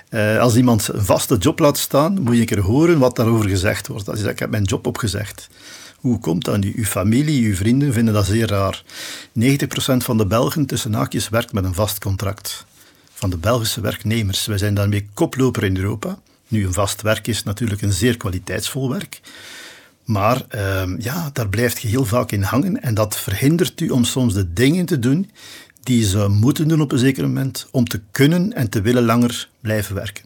Eh, 0.10 0.40
als 0.40 0.56
iemand 0.56 0.88
een 0.88 1.06
vaste 1.06 1.38
job 1.38 1.60
laat 1.60 1.78
staan, 1.78 2.22
moet 2.22 2.34
je 2.34 2.40
een 2.40 2.46
keer 2.46 2.60
horen 2.60 3.00
wat 3.00 3.16
daarover 3.16 3.50
gezegd 3.50 3.88
wordt. 3.88 4.08
Als 4.08 4.18
je 4.18 4.24
zegt, 4.24 4.34
ik 4.34 4.40
heb 4.40 4.50
mijn 4.50 4.64
job 4.64 4.88
opgezegd. 4.88 5.50
Hoe 5.96 6.20
komt 6.20 6.46
dat 6.46 6.60
nu? 6.60 6.74
Uw 6.76 6.84
familie, 6.84 7.48
uw 7.48 7.56
vrienden 7.56 7.94
vinden 7.94 8.14
dat 8.14 8.26
zeer 8.26 8.48
raar. 8.48 8.84
90% 9.34 10.04
van 10.04 10.18
de 10.18 10.26
Belgen 10.26 10.66
tussen 10.66 10.94
haakjes 10.94 11.30
werkt 11.30 11.54
met 11.54 11.64
een 11.64 11.74
vast 11.74 12.00
contract. 12.00 12.66
Van 13.14 13.30
de 13.30 13.38
Belgische 13.38 13.82
werknemers. 13.82 14.46
Wij 14.46 14.58
zijn 14.58 14.74
daarmee 14.74 15.10
koploper 15.14 15.64
in 15.64 15.78
Europa. 15.78 16.20
Nu, 16.48 16.66
een 16.66 16.74
vast 16.74 17.02
werk 17.02 17.28
is 17.28 17.44
natuurlijk 17.44 17.82
een 17.82 17.94
zeer 17.94 18.18
kwaliteitsvol 18.18 18.90
werk. 18.90 19.22
Maar 20.06 20.46
ehm, 20.50 20.96
ja, 21.00 21.30
daar 21.34 21.50
blijft 21.50 21.82
je 21.82 21.88
heel 21.88 22.06
vaak 22.06 22.32
in 22.32 22.42
hangen 22.42 22.82
en 22.82 22.94
dat 22.94 23.18
verhindert 23.18 23.82
u 23.82 23.90
om 23.90 24.04
soms 24.04 24.34
de 24.34 24.54
dingen 24.54 24.86
te 24.86 25.00
doen 25.00 25.30
die 25.90 26.06
zou 26.06 26.30
moeten 26.30 26.68
doen 26.68 26.82
op 26.82 26.92
een 26.92 26.98
zeker 27.00 27.24
moment 27.24 27.68
om 27.72 27.88
te 27.88 28.02
kunnen 28.12 28.54
en 28.54 28.70
te 28.70 28.82
willen 28.82 29.04
langer 29.06 29.50
blijven 29.60 29.96
werken. 29.96 30.26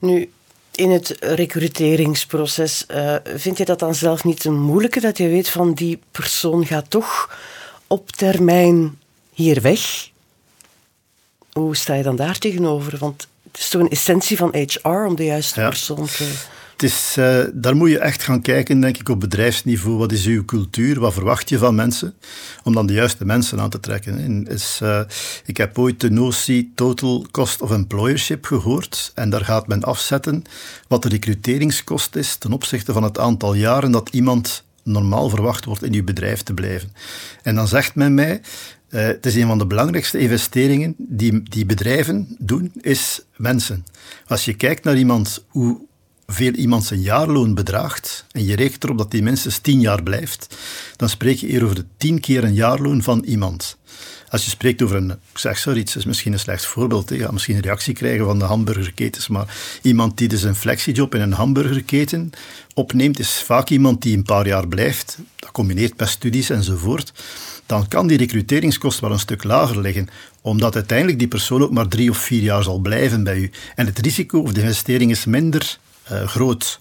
Nu, 0.00 0.30
in 0.74 0.90
het 0.90 1.16
recruteringsproces, 1.20 2.86
eh, 2.86 3.16
vind 3.36 3.58
je 3.58 3.64
dat 3.64 3.78
dan 3.78 3.94
zelf 3.94 4.24
niet 4.24 4.44
een 4.44 4.60
moeilijke 4.60 5.00
dat 5.00 5.18
je 5.18 5.28
weet 5.28 5.48
van 5.48 5.72
die 5.74 5.98
persoon 6.10 6.66
gaat 6.66 6.90
toch 6.90 7.38
op 7.86 8.10
termijn 8.10 8.98
hier 9.32 9.60
weg? 9.60 10.10
Hoe 11.52 11.76
sta 11.76 11.94
je 11.94 12.02
dan 12.02 12.16
daar 12.16 12.38
tegenover? 12.38 12.98
Want 12.98 13.28
het 13.52 13.60
is 13.60 13.68
toch 13.68 13.80
een 13.80 13.88
essentie 13.90 14.36
van 14.36 14.54
HR 14.56 14.88
om 14.88 15.16
de 15.16 15.24
juiste 15.24 15.60
Ja. 15.60 15.68
persoon 15.68 16.06
te... 16.06 16.32
Eh, 16.76 17.40
daar 17.52 17.76
moet 17.76 17.90
je 17.90 17.98
echt 17.98 18.22
gaan 18.22 18.40
kijken, 18.40 18.80
denk 18.80 18.96
ik, 18.96 19.08
op 19.08 19.20
bedrijfsniveau. 19.20 19.96
Wat 19.96 20.12
is 20.12 20.26
uw 20.26 20.44
cultuur? 20.44 21.00
Wat 21.00 21.12
verwacht 21.12 21.48
je 21.48 21.58
van 21.58 21.74
mensen? 21.74 22.14
Om 22.64 22.74
dan 22.74 22.86
de 22.86 22.92
juiste 22.92 23.24
mensen 23.24 23.60
aan 23.60 23.70
te 23.70 23.80
trekken. 23.80 24.18
En 24.18 24.46
is, 24.46 24.78
eh, 24.82 25.00
ik 25.44 25.56
heb 25.56 25.78
ooit 25.78 26.00
de 26.00 26.10
notie 26.10 26.72
Total 26.74 27.26
Cost 27.30 27.62
of 27.62 27.70
Employership 27.70 28.44
gehoord. 28.44 29.12
En 29.14 29.30
daar 29.30 29.44
gaat 29.44 29.66
men 29.66 29.82
afzetten 29.82 30.44
wat 30.88 31.02
de 31.02 31.08
recruteringskost 31.08 32.16
is 32.16 32.36
ten 32.36 32.52
opzichte 32.52 32.92
van 32.92 33.02
het 33.02 33.18
aantal 33.18 33.54
jaren 33.54 33.90
dat 33.90 34.08
iemand 34.12 34.64
normaal 34.82 35.28
verwacht 35.28 35.64
wordt 35.64 35.82
in 35.82 35.94
uw 35.94 36.04
bedrijf 36.04 36.42
te 36.42 36.54
blijven. 36.54 36.92
En 37.42 37.54
dan 37.54 37.68
zegt 37.68 37.94
men 37.94 38.14
mij, 38.14 38.40
eh, 38.88 39.06
het 39.06 39.26
is 39.26 39.34
een 39.34 39.46
van 39.46 39.58
de 39.58 39.66
belangrijkste 39.66 40.18
investeringen 40.18 40.94
die, 40.98 41.42
die 41.42 41.66
bedrijven 41.66 42.36
doen, 42.38 42.72
is 42.80 43.20
mensen. 43.36 43.84
Als 44.26 44.44
je 44.44 44.54
kijkt 44.54 44.84
naar 44.84 44.96
iemand, 44.96 45.44
hoe 45.48 45.80
veel 46.26 46.52
iemand 46.52 46.84
zijn 46.84 47.00
jaarloon 47.00 47.54
bedraagt, 47.54 48.24
en 48.30 48.44
je 48.44 48.56
rekent 48.56 48.84
erop 48.84 48.98
dat 48.98 49.10
die 49.10 49.22
minstens 49.22 49.58
tien 49.58 49.80
jaar 49.80 50.02
blijft, 50.02 50.56
dan 50.96 51.08
spreek 51.08 51.36
je 51.36 51.46
hier 51.46 51.64
over 51.64 51.76
de 51.76 51.84
tien 51.96 52.20
keer 52.20 52.44
een 52.44 52.54
jaarloon 52.54 53.02
van 53.02 53.24
iemand. 53.24 53.76
Als 54.28 54.44
je 54.44 54.50
spreekt 54.50 54.82
over 54.82 54.96
een, 54.96 55.10
ik 55.10 55.38
zeg 55.38 55.58
zoiets, 55.58 55.96
is 55.96 56.04
misschien 56.04 56.32
een 56.32 56.38
slecht 56.38 56.66
voorbeeld, 56.66 57.08
je 57.08 57.18
gaat 57.18 57.32
misschien 57.32 57.56
een 57.56 57.62
reactie 57.62 57.94
krijgen 57.94 58.24
van 58.24 58.38
de 58.38 58.44
hamburgerketens, 58.44 59.28
maar 59.28 59.56
iemand 59.82 60.18
die 60.18 60.28
dus 60.28 60.42
een 60.42 60.54
flexiejob 60.54 61.14
in 61.14 61.20
een 61.20 61.32
hamburgerketen 61.32 62.30
opneemt, 62.74 63.18
is 63.18 63.42
vaak 63.44 63.68
iemand 63.68 64.02
die 64.02 64.16
een 64.16 64.22
paar 64.22 64.46
jaar 64.46 64.68
blijft, 64.68 65.18
dat 65.36 65.50
combineert 65.50 65.98
met 65.98 66.08
studies 66.08 66.50
enzovoort, 66.50 67.12
dan 67.66 67.88
kan 67.88 68.06
die 68.06 68.18
recruteringskost 68.18 69.00
wel 69.00 69.12
een 69.12 69.18
stuk 69.18 69.44
lager 69.44 69.80
liggen, 69.80 70.08
omdat 70.40 70.74
uiteindelijk 70.74 71.18
die 71.18 71.28
persoon 71.28 71.62
ook 71.62 71.70
maar 71.70 71.88
drie 71.88 72.10
of 72.10 72.18
vier 72.18 72.42
jaar 72.42 72.62
zal 72.62 72.78
blijven 72.78 73.24
bij 73.24 73.36
u. 73.36 73.50
En 73.74 73.86
het 73.86 73.98
risico 73.98 74.40
of 74.40 74.52
de 74.52 74.60
investering 74.60 75.10
is 75.10 75.24
minder 75.24 75.78
eh, 76.04 76.26
groot. 76.26 76.80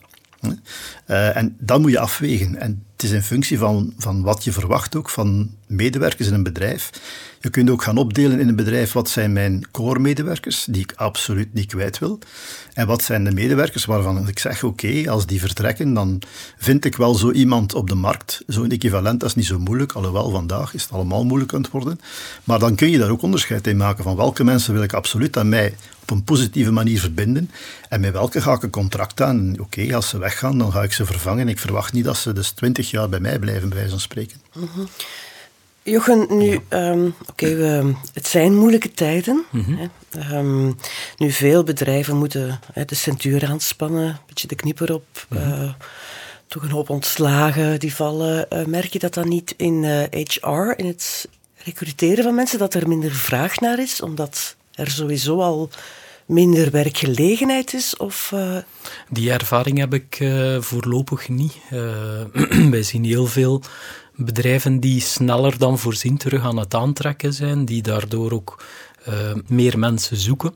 Uh, 1.08 1.36
en 1.38 1.56
dat 1.60 1.80
moet 1.80 1.92
je 1.92 2.00
afwegen. 2.00 2.56
En 2.56 2.86
het 2.92 3.04
is 3.04 3.12
in 3.12 3.22
functie 3.22 3.58
van, 3.58 3.94
van 3.98 4.22
wat 4.22 4.44
je 4.44 4.52
verwacht 4.52 4.96
ook 4.96 5.10
van 5.10 5.56
medewerkers 5.68 6.28
in 6.28 6.34
een 6.34 6.44
bedrijf. 6.44 6.90
Je 7.44 7.50
kunt 7.50 7.70
ook 7.70 7.84
gaan 7.84 7.98
opdelen 7.98 8.40
in 8.40 8.48
een 8.48 8.56
bedrijf 8.56 8.92
wat 8.92 9.10
zijn 9.10 9.34
mijn 9.34 9.72
core-medewerkers, 9.72 10.66
die 10.70 10.82
ik 10.82 10.94
absoluut 10.96 11.54
niet 11.54 11.66
kwijt 11.66 12.00
wil. 12.00 12.20
En 12.74 12.88
wat 12.88 13.04
zijn 13.04 13.24
de 13.24 13.32
medewerkers 13.32 13.86
waarvan 13.86 14.28
ik 14.28 14.40
zeg, 14.40 14.64
oké, 14.64 15.04
als 15.10 15.26
die 15.26 15.40
vertrekken, 15.40 15.94
dan 15.94 16.22
vind 16.58 16.86
ik 16.86 16.96
wel 16.96 17.16
zo 17.16 17.32
iemand 17.32 17.74
op 17.74 17.90
de 17.90 17.96
markt. 17.96 18.44
Zo'n 18.48 18.72
equivalent, 18.72 19.20
dat 19.20 19.30
is 19.30 19.36
niet 19.36 19.46
zo 19.46 19.60
moeilijk, 19.60 19.92
alhoewel 19.92 20.30
vandaag 20.30 20.74
is 20.74 20.84
het 20.84 20.92
allemaal 20.92 21.26
moeilijk 21.26 21.54
aan 21.54 21.62
het 21.62 21.72
worden. 21.72 22.00
Maar 22.44 22.60
dan 22.60 22.76
kun 22.76 22.90
je 22.90 22.98
daar 22.98 23.10
ook 23.10 23.22
onderscheid 23.22 23.68
in 23.68 23.78
maken 23.78 24.04
van 24.04 24.16
welke 24.16 24.44
mensen 24.44 24.74
wil 24.74 24.84
ik 24.84 24.94
absoluut 24.94 25.38
aan 25.38 25.50
mij 25.50 25.76
op 26.02 26.10
een 26.10 26.24
positieve 26.24 26.72
manier 26.72 27.00
verbinden. 27.00 27.52
En 27.90 28.02
met 28.02 28.12
welke 28.12 28.42
ga 28.42 28.54
ik 28.54 28.64
een 28.64 28.70
contract 28.70 29.22
aan? 29.22 29.60
Oké, 29.60 29.96
als 29.96 30.10
ze 30.10 30.18
weggaan, 30.18 30.58
dan 30.58 30.72
ga 30.72 30.84
ik 30.84 30.94
ze 30.94 31.06
vervangen. 31.06 31.48
Ik 31.48 31.60
verwacht 31.60 31.94
niet 31.94 32.06
dat 32.06 32.18
ze 32.18 32.34
dus 32.34 32.52
twintig 32.52 32.92
jaar 32.92 33.10
bij 33.10 33.20
mij 33.20 33.40
blijven, 33.40 33.70
bij 33.70 33.78
wijze 33.78 33.92
van 33.92 34.00
spreken. 34.00 34.38
-hmm. 34.52 34.88
Jochen, 35.84 36.26
nu, 36.30 36.60
ehm, 36.68 37.10
oké, 37.30 37.56
we 37.56 37.94
het 38.14 38.28
zijn 38.28 38.56
moeilijke 38.56 38.92
tijden. 38.92 39.46
Mhm. 39.50 39.74
hè. 39.74 39.88
Ehm, 40.20 40.66
nu, 41.18 41.32
veel 41.32 41.64
bedrijven 41.64 42.18
moeten 42.18 42.60
hè, 42.74 42.86
de 42.86 42.96
centuur 42.96 43.46
aanspannen, 43.46 44.08
een 44.08 44.18
beetje 44.28 44.48
de 44.48 44.56
knipper 44.56 44.94
op. 44.94 45.26
Mm 45.30 45.76
toch 46.54 46.64
een 46.64 46.72
hoop 46.72 46.90
ontslagen 46.90 47.80
die 47.80 47.96
vallen. 47.96 48.46
Uh, 48.50 48.66
merk 48.66 48.94
je 48.94 49.00
dat 49.00 49.14
dan 49.14 49.28
niet 49.28 49.54
in 49.58 49.84
HR, 49.84 50.48
eh, 50.48 50.74
in 50.76 50.86
het 50.86 51.28
recruteren 51.58 52.24
van 52.24 52.36
mensen, 52.36 52.60
dat 52.60 52.74
er 52.74 52.88
minder 52.88 53.12
vraag 53.12 53.60
naar 53.60 53.80
is, 53.80 54.02
omdat 54.02 54.56
er 54.72 54.92
sowieso 54.92 55.42
al 55.42 55.70
minder 56.26 56.72
werkgelegenheid 56.72 57.74
is? 57.74 57.98
Of, 57.98 58.32
uh... 58.34 58.58
Die 59.10 59.32
ervaring 59.32 59.78
heb 59.78 59.94
ik 59.94 60.20
uh, 60.20 60.62
voorlopig 60.62 61.30
niet. 61.30 61.54
wij 62.76 62.84
zien 62.84 63.04
heel 63.06 63.26
veel 63.26 63.62
bedrijven 64.16 64.80
die 64.80 65.02
sneller 65.02 65.58
dan 65.58 65.80
voorzien 65.80 66.18
terug 66.18 66.44
aan 66.44 66.58
het 66.58 66.74
aantrekken 66.74 67.34
zijn, 67.34 67.66
die 67.66 67.82
daardoor 67.82 68.32
ook 68.32 68.64
meer 69.48 69.80
mensen 69.80 70.18
zoeken. 70.18 70.54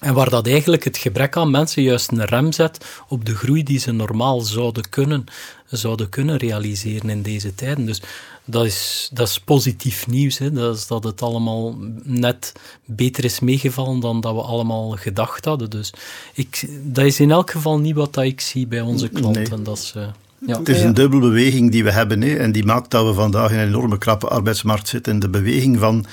En 0.00 0.14
waar 0.14 0.30
dat 0.30 0.46
eigenlijk 0.46 0.84
het 0.84 0.96
gebrek 0.96 1.36
aan 1.36 1.50
mensen 1.50 1.82
juist 1.82 2.10
een 2.10 2.24
rem 2.24 2.52
zet 2.52 3.02
op 3.08 3.24
de 3.24 3.34
groei 3.34 3.62
die 3.62 3.78
ze 3.78 3.92
normaal 3.92 4.40
zouden 4.40 4.88
kunnen, 4.88 5.24
zouden 5.66 6.08
kunnen 6.08 6.36
realiseren 6.36 7.10
in 7.10 7.22
deze 7.22 7.54
tijden. 7.54 7.86
Dus 7.86 8.02
dat 8.44 8.64
is, 8.64 9.10
dat 9.12 9.28
is 9.28 9.40
positief 9.40 10.06
nieuws. 10.06 10.38
Hè. 10.38 10.52
Dat 10.52 10.76
is 10.76 10.86
dat 10.86 11.04
het 11.04 11.22
allemaal 11.22 11.76
net 12.02 12.52
beter 12.84 13.24
is 13.24 13.40
meegevallen 13.40 14.00
dan 14.00 14.20
dat 14.20 14.34
we 14.34 14.40
allemaal 14.40 14.90
gedacht 14.90 15.44
hadden. 15.44 15.70
Dus 15.70 15.92
ik, 16.34 16.68
dat 16.82 17.04
is 17.04 17.20
in 17.20 17.30
elk 17.30 17.50
geval 17.50 17.78
niet 17.78 17.94
wat 17.94 18.14
dat 18.14 18.24
ik 18.24 18.40
zie 18.40 18.66
bij 18.66 18.80
onze 18.80 19.08
klanten. 19.08 19.64
Dat 19.64 19.78
is, 19.78 19.92
uh, 19.96 20.06
ja. 20.46 20.58
Het 20.58 20.68
is 20.68 20.82
een 20.82 20.94
dubbele 20.94 21.20
beweging 21.20 21.70
die 21.70 21.84
we 21.84 21.90
hebben 21.90 22.22
hè, 22.22 22.36
en 22.36 22.52
die 22.52 22.64
maakt 22.64 22.90
dat 22.90 23.06
we 23.06 23.14
vandaag 23.14 23.50
in 23.50 23.58
een 23.58 23.66
enorme 23.66 23.98
krappe 23.98 24.28
arbeidsmarkt 24.28 24.88
zitten. 24.88 25.18
De 25.18 25.28
beweging 25.28 25.78
van 25.78 26.06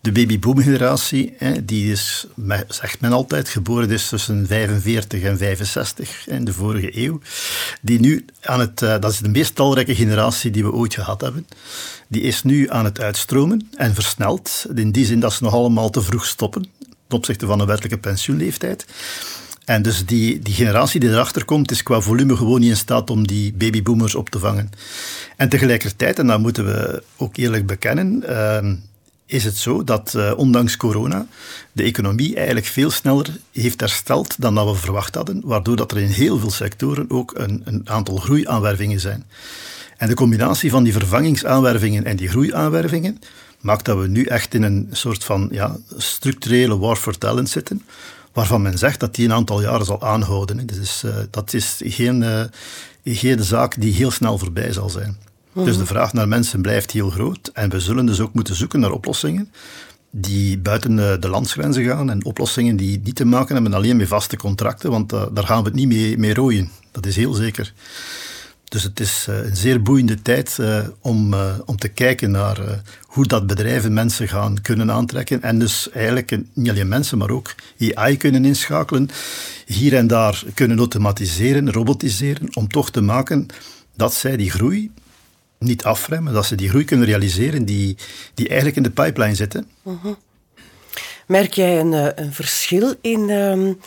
de 0.00 0.12
babyboom-generatie, 0.12 1.34
die 1.64 1.92
is, 1.92 2.26
zegt 2.68 3.00
men 3.00 3.12
altijd, 3.12 3.48
geboren 3.48 3.90
is 3.90 4.08
tussen 4.08 4.46
45 4.46 5.22
en 5.22 5.38
65 5.38 6.28
in 6.28 6.44
de 6.44 6.52
vorige 6.52 6.98
eeuw. 6.98 7.20
Die 7.80 8.00
nu 8.00 8.24
aan 8.42 8.60
het, 8.60 8.82
eh, 8.82 9.00
dat 9.00 9.12
is 9.12 9.18
de 9.18 9.28
meest 9.28 9.54
talrijke 9.54 9.94
generatie 9.94 10.50
die 10.50 10.64
we 10.64 10.72
ooit 10.72 10.94
gehad 10.94 11.20
hebben. 11.20 11.46
Die 12.08 12.22
is 12.22 12.42
nu 12.42 12.70
aan 12.70 12.84
het 12.84 13.00
uitstromen 13.00 13.68
en 13.76 13.94
versneld. 13.94 14.66
In 14.74 14.92
die 14.92 15.04
zin 15.04 15.20
dat 15.20 15.32
ze 15.32 15.42
nog 15.42 15.52
allemaal 15.52 15.90
te 15.90 16.02
vroeg 16.02 16.26
stoppen 16.26 16.66
ten 17.08 17.18
opzichte 17.18 17.46
van 17.46 17.60
een 17.60 17.66
wettelijke 17.66 17.98
pensioenleeftijd. 17.98 18.86
En 19.68 19.82
dus 19.82 20.06
die, 20.06 20.38
die 20.38 20.54
generatie 20.54 21.00
die 21.00 21.10
erachter 21.10 21.44
komt, 21.44 21.70
is 21.70 21.82
qua 21.82 22.00
volume 22.00 22.36
gewoon 22.36 22.60
niet 22.60 22.70
in 22.70 22.76
staat 22.76 23.10
om 23.10 23.26
die 23.26 23.52
babyboomers 23.52 24.14
op 24.14 24.30
te 24.30 24.38
vangen. 24.38 24.70
En 25.36 25.48
tegelijkertijd, 25.48 26.18
en 26.18 26.26
dat 26.26 26.40
moeten 26.40 26.64
we 26.64 27.02
ook 27.16 27.36
eerlijk 27.36 27.66
bekennen, 27.66 28.22
uh, 28.28 28.72
is 29.26 29.44
het 29.44 29.56
zo 29.56 29.84
dat 29.84 30.14
uh, 30.16 30.32
ondanks 30.36 30.76
corona 30.76 31.26
de 31.72 31.82
economie 31.82 32.36
eigenlijk 32.36 32.66
veel 32.66 32.90
sneller 32.90 33.26
heeft 33.52 33.80
hersteld 33.80 34.34
dan 34.38 34.54
dat 34.54 34.66
we 34.66 34.74
verwacht 34.74 35.14
hadden, 35.14 35.40
waardoor 35.44 35.76
dat 35.76 35.92
er 35.92 35.98
in 35.98 36.10
heel 36.10 36.38
veel 36.38 36.50
sectoren 36.50 37.10
ook 37.10 37.32
een, 37.36 37.62
een 37.64 37.82
aantal 37.84 38.16
groeiaanwervingen 38.16 39.00
zijn. 39.00 39.24
En 39.96 40.08
de 40.08 40.14
combinatie 40.14 40.70
van 40.70 40.84
die 40.84 40.92
vervangingsaanwervingen 40.92 42.04
en 42.04 42.16
die 42.16 42.28
groeiaanwervingen 42.28 43.20
maakt 43.60 43.84
dat 43.84 43.98
we 43.98 44.06
nu 44.06 44.24
echt 44.24 44.54
in 44.54 44.62
een 44.62 44.88
soort 44.92 45.24
van 45.24 45.48
ja, 45.52 45.76
structurele 45.96 46.78
war 46.78 46.96
for 46.96 47.18
talent 47.18 47.48
zitten, 47.48 47.82
waarvan 48.32 48.62
men 48.62 48.78
zegt 48.78 49.00
dat 49.00 49.14
die 49.14 49.24
een 49.24 49.32
aantal 49.32 49.62
jaren 49.62 49.86
zal 49.86 50.02
aanhouden. 50.02 50.66
Dus 50.66 51.02
uh, 51.04 51.14
dat 51.30 51.52
is 51.52 51.80
geen, 51.84 52.22
uh, 52.22 52.42
geen 53.04 53.44
zaak 53.44 53.80
die 53.80 53.92
heel 53.92 54.10
snel 54.10 54.38
voorbij 54.38 54.72
zal 54.72 54.90
zijn. 54.90 55.16
Dus 55.64 55.78
de 55.78 55.86
vraag 55.86 56.12
naar 56.12 56.28
mensen 56.28 56.62
blijft 56.62 56.90
heel 56.90 57.10
groot. 57.10 57.50
En 57.54 57.70
we 57.70 57.80
zullen 57.80 58.06
dus 58.06 58.20
ook 58.20 58.34
moeten 58.34 58.54
zoeken 58.54 58.80
naar 58.80 58.90
oplossingen 58.90 59.52
die 60.10 60.58
buiten 60.58 61.20
de 61.20 61.28
landsgrenzen 61.28 61.84
gaan 61.84 62.10
en 62.10 62.24
oplossingen 62.24 62.76
die 62.76 63.00
niet 63.04 63.16
te 63.16 63.24
maken 63.24 63.54
hebben 63.54 63.74
alleen 63.74 63.96
met 63.96 64.08
vaste 64.08 64.36
contracten, 64.36 64.90
want 64.90 65.12
uh, 65.12 65.22
daar 65.32 65.46
gaan 65.46 65.62
we 65.62 65.68
het 65.68 65.74
niet 65.74 65.88
mee, 65.88 66.18
mee 66.18 66.34
rooien. 66.34 66.70
Dat 66.90 67.06
is 67.06 67.16
heel 67.16 67.32
zeker. 67.32 67.72
Dus 68.68 68.82
het 68.82 69.00
is 69.00 69.26
uh, 69.30 69.36
een 69.44 69.56
zeer 69.56 69.82
boeiende 69.82 70.22
tijd 70.22 70.56
uh, 70.60 70.88
om, 71.00 71.34
om 71.66 71.76
te 71.76 71.88
kijken 71.88 72.30
naar 72.30 72.82
hoe 73.06 73.26
dat 73.26 73.46
bedrijven 73.46 73.92
mensen 73.92 74.28
gaan 74.28 74.60
kunnen 74.62 74.90
aantrekken 74.90 75.42
en 75.42 75.58
dus 75.58 75.90
eigenlijk 75.90 76.36
niet 76.52 76.70
alleen 76.70 76.88
mensen, 76.88 77.18
maar 77.18 77.30
ook 77.30 77.54
AI 77.94 78.16
kunnen 78.16 78.44
inschakelen, 78.44 79.08
hier 79.66 79.96
en 79.96 80.06
daar 80.06 80.42
kunnen 80.54 80.78
automatiseren, 80.78 81.72
robotiseren, 81.72 82.56
om 82.56 82.68
toch 82.68 82.90
te 82.90 83.00
maken 83.00 83.46
dat 83.96 84.14
zij 84.14 84.36
die 84.36 84.50
groei 84.50 84.90
niet 85.58 85.84
afremmen, 85.84 86.32
dat 86.32 86.46
ze 86.46 86.54
die 86.54 86.68
groei 86.68 86.84
kunnen 86.84 87.06
realiseren 87.06 87.64
die, 87.64 87.96
die 88.34 88.46
eigenlijk 88.46 88.76
in 88.76 88.82
de 88.82 88.90
pipeline 88.90 89.34
zitten. 89.34 89.70
Mhm. 89.82 90.12
Merk 91.26 91.52
jij 91.52 91.80
een, 91.80 91.92
eh, 91.92 92.24
een 92.24 92.32
verschil 92.32 92.94
in, 93.00 93.30
um, 93.30 93.80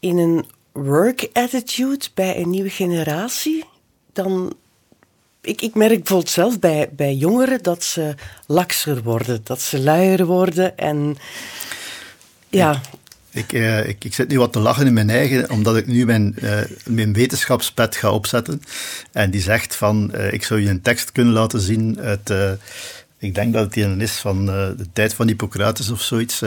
in 0.00 0.18
een 0.18 0.44
work 0.72 1.28
attitude 1.32 2.06
bij 2.14 2.36
een 2.36 2.50
nieuwe 2.50 2.70
generatie? 2.70 3.64
Dan, 4.12 4.56
ik, 5.40 5.62
ik 5.62 5.74
merk 5.74 5.96
bijvoorbeeld 5.96 6.30
zelf 6.30 6.58
bij, 6.58 6.88
bij 6.92 7.14
jongeren 7.14 7.62
dat 7.62 7.84
ze 7.84 8.14
lakser 8.46 9.02
worden, 9.02 9.40
dat 9.44 9.60
ze 9.60 9.80
luier 9.80 10.26
worden 10.26 10.78
en 10.78 11.16
ja. 12.48 12.80
Ik, 13.32 13.52
uh, 13.52 13.88
ik, 13.88 14.04
ik 14.04 14.14
zit 14.14 14.28
nu 14.28 14.38
wat 14.38 14.52
te 14.52 14.60
lachen 14.60 14.86
in 14.86 14.92
mijn 14.92 15.10
eigen, 15.10 15.50
omdat 15.50 15.76
ik 15.76 15.86
nu 15.86 16.04
mijn, 16.04 16.36
uh, 16.42 16.60
mijn 16.84 17.12
wetenschapspet 17.12 17.96
ga 17.96 18.10
opzetten. 18.10 18.62
En 19.12 19.30
die 19.30 19.40
zegt 19.40 19.76
van, 19.76 20.10
uh, 20.14 20.32
ik 20.32 20.44
zou 20.44 20.60
je 20.60 20.68
een 20.68 20.82
tekst 20.82 21.12
kunnen 21.12 21.32
laten 21.32 21.60
zien 21.60 22.00
uit, 22.00 22.58
ik 23.18 23.34
denk 23.34 23.52
dat 23.52 23.64
het 23.64 23.76
een 23.76 24.00
is 24.00 24.12
van 24.12 24.46
de 24.46 24.86
tijd 24.92 25.14
van 25.14 25.26
Hippocrates 25.26 25.90
of 25.90 26.00
zoiets. 26.00 26.42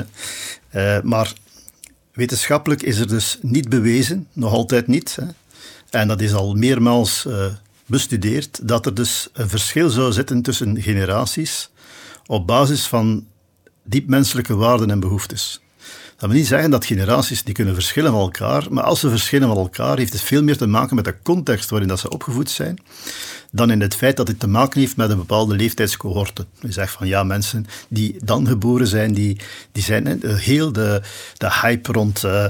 maar 1.04 1.34
wetenschappelijk 2.14 2.82
is 2.82 2.98
er 2.98 3.08
dus 3.08 3.38
niet 3.42 3.70
bewezen, 3.70 4.28
nog 4.34 4.52
altijd 4.52 4.88
niet. 4.88 5.16
Hè. 5.16 5.26
En 5.94 6.08
dat 6.08 6.22
is 6.22 6.34
al 6.34 6.54
meermaals 6.54 7.28
bestudeerd, 7.86 8.68
dat 8.68 8.86
er 8.86 8.94
dus 8.94 9.30
een 9.34 9.50
verschil 9.50 9.90
zou 9.90 10.12
zitten 10.12 10.42
tussen 10.42 10.82
generaties 10.82 11.70
op 12.26 12.48
basis 12.48 12.88
van 12.88 13.26
diep 13.84 14.08
menselijke 14.08 14.56
waarden 14.56 14.92
en 14.92 15.00
behoeftes. 15.00 15.62
Dat 16.18 16.30
wil 16.30 16.40
niet 16.40 16.48
zeggen 16.48 16.70
dat 16.70 16.86
generaties 16.86 17.44
die 17.44 17.54
kunnen 17.54 17.74
verschillen 17.74 18.12
van 18.12 18.20
elkaar, 18.20 18.66
maar 18.70 18.84
als 18.84 19.00
ze 19.00 19.10
verschillen 19.10 19.48
van 19.48 19.58
elkaar, 19.58 19.98
heeft 19.98 20.14
het 20.14 20.22
veel 20.22 20.44
meer 20.44 20.58
te 20.58 20.68
maken 20.68 20.96
met 20.96 21.06
de 21.06 21.16
context 21.24 21.70
waarin 21.70 21.88
dat 21.88 22.00
ze 22.00 22.10
opgevoed 22.10 22.50
zijn, 22.50 22.78
dan 23.52 23.72
in 23.72 23.82
het 23.82 23.96
feit 23.96 24.18
dat 24.18 24.28
het 24.28 24.40
te 24.40 24.48
maken 24.48 24.80
heeft 24.80 24.98
met 24.98 25.10
een 25.10 25.18
bepaalde 25.18 25.56
leeftijdscohorte. 25.56 26.46
Je 26.60 26.72
zegt 26.72 26.94
van 26.94 27.08
ja, 27.08 27.24
mensen 27.24 27.66
die 27.90 28.16
dan 28.24 28.48
geboren 28.48 28.88
zijn, 28.88 29.14
die, 29.14 29.40
die 29.72 29.84
zijn 29.84 30.22
heel 30.26 30.72
de, 30.72 31.02
de 31.38 31.52
hype 31.62 31.92
rond 31.92 32.24
uh, 32.24 32.46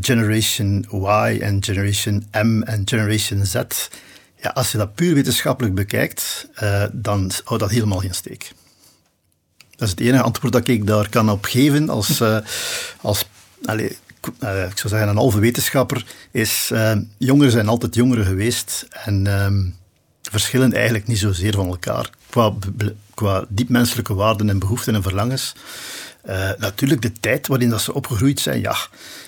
Generation 0.00 0.86
Y 0.92 1.38
en 1.40 1.64
Generation 1.64 2.26
M 2.32 2.62
en 2.62 2.82
Generation 2.84 3.46
Z. 3.46 3.54
Ja, 4.42 4.50
als 4.50 4.72
je 4.72 4.78
dat 4.78 4.94
puur 4.94 5.14
wetenschappelijk 5.14 5.74
bekijkt, 5.74 6.48
uh, 6.62 6.84
dan 6.92 7.30
houdt 7.44 7.62
dat 7.62 7.70
helemaal 7.70 7.98
geen 7.98 8.14
steek. 8.14 8.52
Dat 9.70 9.88
is 9.88 9.90
het 9.90 10.00
enige 10.00 10.22
antwoord 10.22 10.52
dat 10.52 10.68
ik 10.68 10.86
daar 10.86 11.08
kan 11.08 11.30
op 11.30 11.44
geven 11.44 11.88
als, 11.88 12.20
uh, 12.20 12.38
als 13.00 13.26
allez, 13.64 13.92
uh, 14.42 14.64
ik 14.64 14.78
zou 14.78 14.88
zeggen 14.88 15.08
een 15.08 15.16
halve 15.16 15.38
wetenschapper, 15.38 16.06
is 16.30 16.72
jongeren 17.18 17.52
zijn 17.52 17.68
altijd 17.68 17.94
jongeren 17.94 18.24
geweest 18.24 18.86
en 18.90 19.26
um, 19.26 19.76
verschillen 20.22 20.72
eigenlijk 20.72 21.06
niet 21.06 21.18
zozeer 21.18 21.52
van 21.52 21.66
elkaar 21.66 22.10
qua, 22.30 22.52
qua 23.14 23.44
diepmenselijke 23.48 24.14
waarden 24.14 24.48
en 24.48 24.58
behoeften 24.58 24.94
en 24.94 25.02
verlangens. 25.02 25.54
Natuurlijk 26.58 27.02
de 27.02 27.12
tijd 27.12 27.46
waarin 27.46 27.68
dat 27.68 27.80
ze 27.80 27.94
opgegroeid 27.94 28.40
zijn, 28.40 28.60
ja, 28.60 28.76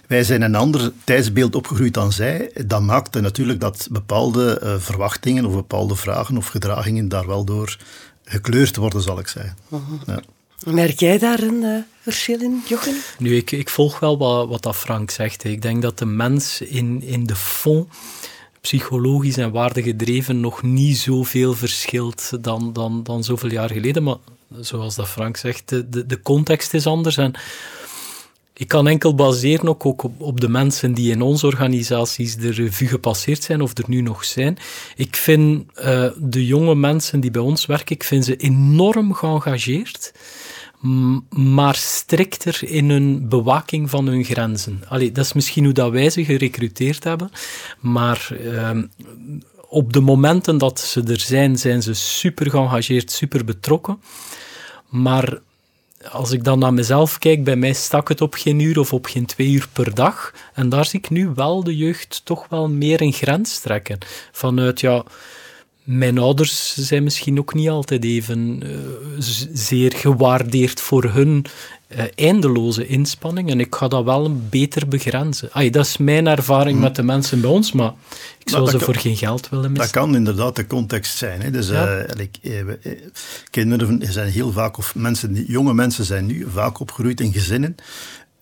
wij 0.07 0.25
zijn 0.25 0.43
een 0.43 0.55
ander 0.55 0.93
tijdsbeeld 1.05 1.55
opgegroeid 1.55 1.95
dan 1.95 2.13
zij. 2.13 2.51
Dat 2.67 2.83
maakt 2.83 3.21
natuurlijk 3.21 3.61
dat 3.61 3.89
bepaalde 3.91 4.77
verwachtingen 4.79 5.45
of 5.45 5.53
bepaalde 5.53 5.97
vragen 5.97 6.37
of 6.37 6.47
gedragingen 6.47 7.09
daar 7.09 7.27
wel 7.27 7.45
door 7.45 7.79
gekleurd 8.25 8.77
worden, 8.77 9.03
zal 9.03 9.19
ik 9.19 9.29
zeggen. 9.29 9.57
-huh. 9.69 9.81
ja. 10.07 10.21
Merk 10.65 11.01
jij 11.01 11.19
daar 11.19 11.43
een 11.43 11.63
uh, 11.63 11.79
verschil 12.01 12.41
in, 12.41 12.63
Jochen? 12.69 12.97
Nu, 13.19 13.37
ik, 13.37 13.51
ik 13.51 13.69
volg 13.69 13.99
wel 13.99 14.19
wat, 14.19 14.49
wat 14.49 14.63
dat 14.63 14.77
Frank 14.77 15.11
zegt. 15.11 15.45
Ik 15.45 15.63
denk 15.63 15.83
dat 15.83 15.99
de 15.99 16.07
mens 16.07 16.61
in, 16.61 17.03
in 17.03 17.27
de 17.27 17.37
fond 17.37 17.89
psychologisch 18.61 19.37
en 19.37 19.51
waardegedreven 19.51 20.41
nog 20.41 20.63
niet 20.63 20.97
zoveel 20.97 21.55
verschilt 21.55 22.45
dan, 22.45 22.73
dan, 22.73 23.03
dan 23.03 23.25
zoveel 23.25 23.51
jaar 23.51 23.71
geleden. 23.71 24.03
Maar 24.03 24.17
zoals 24.61 24.95
dat 24.95 25.09
Frank 25.09 25.37
zegt, 25.37 25.69
de, 25.69 26.07
de 26.07 26.21
context 26.23 26.75
is 26.75 26.87
anders. 26.87 27.17
En 27.17 27.35
ik 28.55 28.69
kan 28.69 28.89
enkel 28.89 29.15
baseren 29.15 29.69
ook, 29.69 29.85
op, 29.85 30.05
op, 30.19 30.41
de 30.41 30.49
mensen 30.49 30.93
die 30.93 31.11
in 31.11 31.23
onze 31.23 31.47
organisaties 31.47 32.37
de 32.37 32.51
revue 32.51 32.89
gepasseerd 32.89 33.43
zijn 33.43 33.61
of 33.63 33.79
er 33.79 33.85
nu 33.87 34.01
nog 34.01 34.25
zijn. 34.25 34.59
Ik 34.97 35.17
vind 35.17 35.65
uh, 35.79 36.07
de 36.19 36.47
jonge 36.47 36.75
mensen 36.75 37.21
die 37.21 37.31
bij 37.31 37.43
ons 37.43 37.67
werken, 37.67 37.95
ik 37.95 38.05
vind 38.05 38.25
ze 38.25 38.37
enorm 38.37 39.15
geëngageerd 39.15 40.13
maar 41.31 41.75
strikter 41.75 42.59
in 42.63 42.91
hun 42.91 43.29
bewaking 43.29 43.91
van 43.91 44.07
hun 44.07 44.25
grenzen. 44.25 44.83
Allee, 44.89 45.13
dat 45.13 45.25
is 45.25 45.33
misschien 45.33 45.65
hoe 45.65 45.73
dat 45.73 45.91
wij 45.91 46.11
ze 46.11 46.25
gerecruiteerd 46.25 47.05
hebben, 47.05 47.31
maar 47.81 48.29
uh, 48.41 48.71
op 49.69 49.93
de 49.93 50.01
momenten 50.01 50.59
dat 50.59 50.81
ze 50.81 51.03
er 51.03 51.21
zijn, 51.21 51.59
zijn 51.59 51.83
ze 51.83 51.95
super 51.95 52.51
geëngageerd, 52.51 53.11
super 53.11 53.45
betrokken. 53.45 54.01
Maar 54.89 55.39
als 56.11 56.31
ik 56.31 56.45
dan 56.45 56.59
naar 56.59 56.75
mezelf 56.75 57.19
kijk, 57.19 57.45
bij 57.45 57.57
mij 57.57 57.73
stak 57.73 58.09
het 58.09 58.21
op 58.21 58.35
geen 58.35 58.61
uur 58.61 58.79
of 58.79 58.93
op 58.93 59.07
geen 59.07 59.27
twee 59.27 59.51
uur 59.51 59.69
per 59.73 59.95
dag. 59.95 60.35
En 60.55 60.69
daar 60.69 60.85
zie 60.85 60.99
ik 60.99 61.11
nu 61.11 61.31
wel 61.35 61.65
de 61.65 61.77
jeugd 61.77 62.21
toch 62.25 62.47
wel 62.49 62.69
meer 62.69 63.01
een 63.03 63.13
grens 63.13 63.59
trekken. 63.59 63.99
Vanuit, 64.33 64.81
ja, 64.81 65.05
mijn 65.87 66.19
ouders 66.19 66.75
zijn 66.77 67.03
misschien 67.03 67.39
ook 67.39 67.55
niet 67.55 67.69
altijd 67.69 68.05
even 68.05 68.61
uh, 68.65 68.79
zeer 69.53 69.93
gewaardeerd 69.93 70.81
voor 70.81 71.05
hun 71.05 71.45
uh, 71.89 72.03
eindeloze 72.15 72.87
inspanning. 72.87 73.51
En 73.51 73.61
ik 73.61 73.75
ga 73.75 73.89
dat 73.89 74.05
wel 74.05 74.25
een 74.25 74.49
beter 74.49 74.89
begrenzen. 74.89 75.53
Ay, 75.53 75.71
dat 75.71 75.87
is 75.87 75.97
mijn 75.97 76.27
ervaring 76.27 76.75
hmm. 76.75 76.85
met 76.85 76.97
de 76.97 77.03
mensen 77.03 77.41
bij 77.41 77.51
ons, 77.51 77.73
maar 77.73 77.93
ik 78.39 78.49
zou 78.49 78.71
ze 78.71 78.81
voor 78.81 78.95
geen 78.95 79.17
geld 79.17 79.49
willen 79.49 79.73
missen. 79.73 79.93
Dat 79.93 80.03
kan 80.03 80.15
inderdaad 80.15 80.57
de 80.57 80.67
context 80.67 81.17
zijn. 81.17 81.41
Hè. 81.41 81.51
Dus, 81.51 81.69
ja. 81.69 81.99
uh, 81.99 82.05
like, 82.17 82.79
kinderen 83.51 84.13
zijn 84.13 84.31
heel 84.31 84.53
vaak, 84.53 84.79
of 84.79 84.95
mensen, 84.95 85.45
jonge 85.47 85.75
mensen 85.75 86.05
zijn 86.05 86.27
nu 86.27 86.47
vaak 86.53 86.81
opgegroeid 86.81 87.21
in 87.21 87.33
gezinnen 87.33 87.77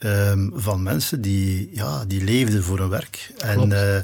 Um, 0.05 0.53
van 0.55 0.83
mensen 0.83 1.21
die, 1.21 1.71
ja, 1.73 2.05
die 2.05 2.25
leefden 2.25 2.65
voor 2.65 2.79
een 2.79 2.89
werk. 2.89 3.33
En 3.39 3.71
uh, 3.71 3.97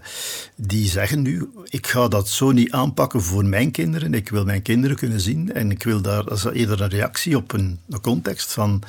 die 0.57 0.89
zeggen 0.89 1.23
nu, 1.23 1.51
ik 1.65 1.87
ga 1.87 2.09
dat 2.09 2.29
zo 2.29 2.53
niet 2.53 2.73
aanpakken 2.73 3.23
voor 3.23 3.45
mijn 3.45 3.71
kinderen. 3.71 4.15
Ik 4.15 4.29
wil 4.29 4.45
mijn 4.45 4.63
kinderen 4.63 4.97
kunnen 4.97 5.21
zien. 5.21 5.53
En 5.53 5.71
ik 5.71 5.83
wil 5.83 6.01
daar, 6.01 6.25
dat 6.25 6.37
is 6.37 6.45
eerder 6.45 6.81
een 6.81 6.89
reactie 6.89 7.37
op 7.37 7.53
een, 7.53 7.79
een 7.89 8.01
context 8.01 8.53
van 8.53 8.83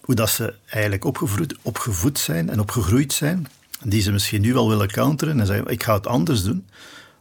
hoe 0.00 0.14
dat 0.14 0.30
ze 0.30 0.54
eigenlijk 0.66 1.04
opgevoed, 1.04 1.56
opgevoed 1.62 2.18
zijn 2.18 2.50
en 2.50 2.60
opgegroeid 2.60 3.12
zijn. 3.12 3.46
Die 3.84 4.02
ze 4.02 4.12
misschien 4.12 4.40
nu 4.40 4.52
wel 4.52 4.68
willen 4.68 4.90
counteren 4.90 5.40
en 5.40 5.46
zeggen, 5.46 5.66
ik 5.66 5.82
ga 5.82 5.94
het 5.94 6.06
anders 6.06 6.42
doen. 6.42 6.66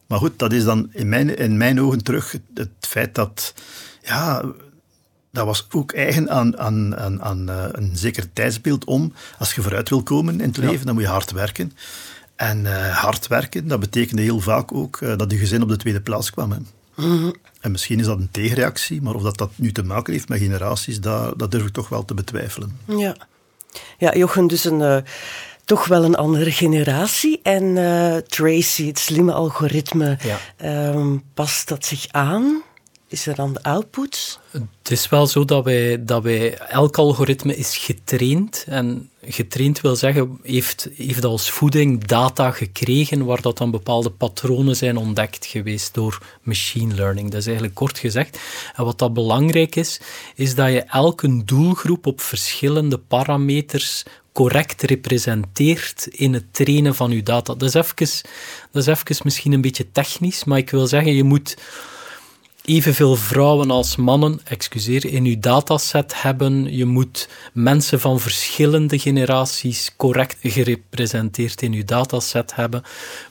Maar 0.08 0.20
goed, 0.20 0.40
dat 0.40 0.54
is 0.54 0.64
dan 0.64 0.90
in 0.92 1.10
mijn, 1.10 1.38
in 1.38 1.58
mijn 1.58 1.82
ogen 1.82 2.04
terug 2.04 2.32
het, 2.32 2.42
het 2.54 2.70
feit 2.80 3.16
dat 3.16 3.54
ja, 4.04 4.44
dat 5.32 5.46
was 5.46 5.68
ook 5.72 5.92
eigen 5.92 6.30
aan, 6.30 6.58
aan, 6.60 6.98
aan, 6.98 7.22
aan 7.22 7.50
uh, 7.50 7.66
een 7.72 7.92
zeker 7.94 8.34
tijdsbeeld 8.34 8.86
om, 8.86 9.14
als 9.38 9.54
je 9.54 9.62
vooruit 9.62 9.90
wil 9.90 10.04
komen 10.04 10.42
in 10.42 10.48
het 10.48 10.58
leven, 10.58 10.86
dan 10.86 10.96
moet 10.96 11.04
je 11.04 11.10
hard 11.10 11.32
werken. 11.32 11.74
En 12.36 12.60
uh, 12.60 12.98
hard 12.98 13.28
werken, 13.28 13.68
dat 13.68 13.80
betekende 13.80 14.22
heel 14.22 14.40
vaak 14.40 14.74
ook 14.74 15.00
uh, 15.02 15.18
dat 15.18 15.32
je 15.32 15.38
gezin 15.38 15.62
op 15.62 15.70
de 15.70 15.78
tweede 15.78 16.02
plaats 16.02 16.32
kwam. 16.32 16.52
Hè. 16.52 16.58
Mm 16.96 17.34
En 17.62 17.72
misschien 17.72 18.00
is 18.00 18.06
dat 18.06 18.18
een 18.18 18.32
tegenreactie, 18.32 19.02
maar 19.02 19.16
of 19.16 19.22
dat, 19.22 19.38
dat 19.38 19.52
nu 19.56 19.72
te 19.72 19.84
maken 19.84 20.14
heeft 20.14 20.30
met 20.30 20.40
generaties, 20.40 21.02
dat, 21.02 21.40
dat 21.40 21.52
durf 21.52 21.66
ik 21.66 21.74
toch 21.74 21.90
wel 21.90 22.06
te 22.06 22.14
betwijfelen. 22.14 22.80
Ja, 22.86 23.16
ja 23.98 24.16
Jochen, 24.16 24.48
dus 24.48 24.64
een 24.64 25.04
toch 25.66 25.86
wel 25.86 26.04
een 26.04 26.16
andere 26.16 26.52
generatie. 26.52 27.40
En 27.44 27.74
Tracy, 28.28 28.88
het 28.88 29.00
slimme 29.00 29.34
algoritme, 29.34 30.18
ja. 30.58 30.90
um, 30.94 31.24
past 31.34 31.68
dat 31.68 31.86
zich 31.86 32.08
aan? 32.12 32.64
Is 33.12 33.28
er 33.28 33.36
dan 33.36 33.54
de 33.54 33.64
output? 33.64 34.40
Het 34.52 34.92
is 34.92 35.10
wel 35.10 35.28
zo 35.28 35.46
dat 35.46 35.64
wij, 35.64 36.06
dat 36.06 36.24
wij 36.24 36.58
elk 36.58 36.98
algoritme 36.98 37.56
is 37.56 37.78
getraind. 37.78 38.66
En 38.68 39.10
getraind 39.22 39.82
wil 39.82 39.96
zeggen, 39.96 40.40
heeft, 40.44 40.90
heeft 40.96 41.26
als 41.26 41.50
voeding 41.50 42.04
data 42.06 42.52
gekregen 42.52 43.26
waar 43.26 43.42
dat 43.42 43.58
dan 43.58 43.72
bepaalde 43.72 44.10
patronen 44.10 44.76
zijn 44.76 44.98
ontdekt 44.98 45.46
geweest 45.46 45.94
door 45.94 46.22
machine 46.42 46.96
learning. 46.96 47.30
Dat 47.30 47.40
is 47.40 47.46
eigenlijk 47.46 47.76
kort 47.76 48.00
gezegd. 48.00 48.40
En 48.76 48.86
wat 48.86 49.00
dat 49.00 49.14
belangrijk 49.14 49.76
is, 49.76 50.00
is 50.36 50.56
dat 50.56 50.72
je 50.72 50.82
elke 50.82 51.44
doelgroep 51.46 52.06
op 52.06 52.22
verschillende 52.22 52.98
parameters 52.98 54.04
correct 54.32 54.82
representeert 54.82 56.08
in 56.08 56.34
het 56.34 56.54
trainen 56.54 56.96
van 56.96 57.12
je 57.12 57.24
data. 57.24 57.54
Dat 57.56 57.70
is 57.70 57.74
even, 57.74 58.24
dat 58.72 58.88
is 58.88 58.88
even 58.88 59.22
misschien 59.24 59.52
een 59.52 59.62
beetje 59.62 59.92
technisch, 59.92 60.44
maar 60.44 60.58
ik 60.58 60.70
wil 60.70 60.88
zeggen, 60.88 61.14
je 61.14 61.24
moet 61.24 61.58
evenveel 62.70 63.16
vrouwen 63.16 63.72
als 63.72 63.96
mannen, 63.96 64.40
excuseer, 64.44 65.06
in 65.06 65.26
uw 65.26 65.40
dataset 65.40 66.22
hebben. 66.22 66.76
Je 66.76 66.86
moet 66.86 67.30
mensen 67.54 68.00
van 68.00 68.20
verschillende 68.20 69.00
generaties 69.00 69.92
correct 69.98 70.38
gerepresenteerd 70.42 71.62
in 71.62 71.74
uw 71.74 71.86
dataset 71.86 72.56
hebben. 72.56 72.84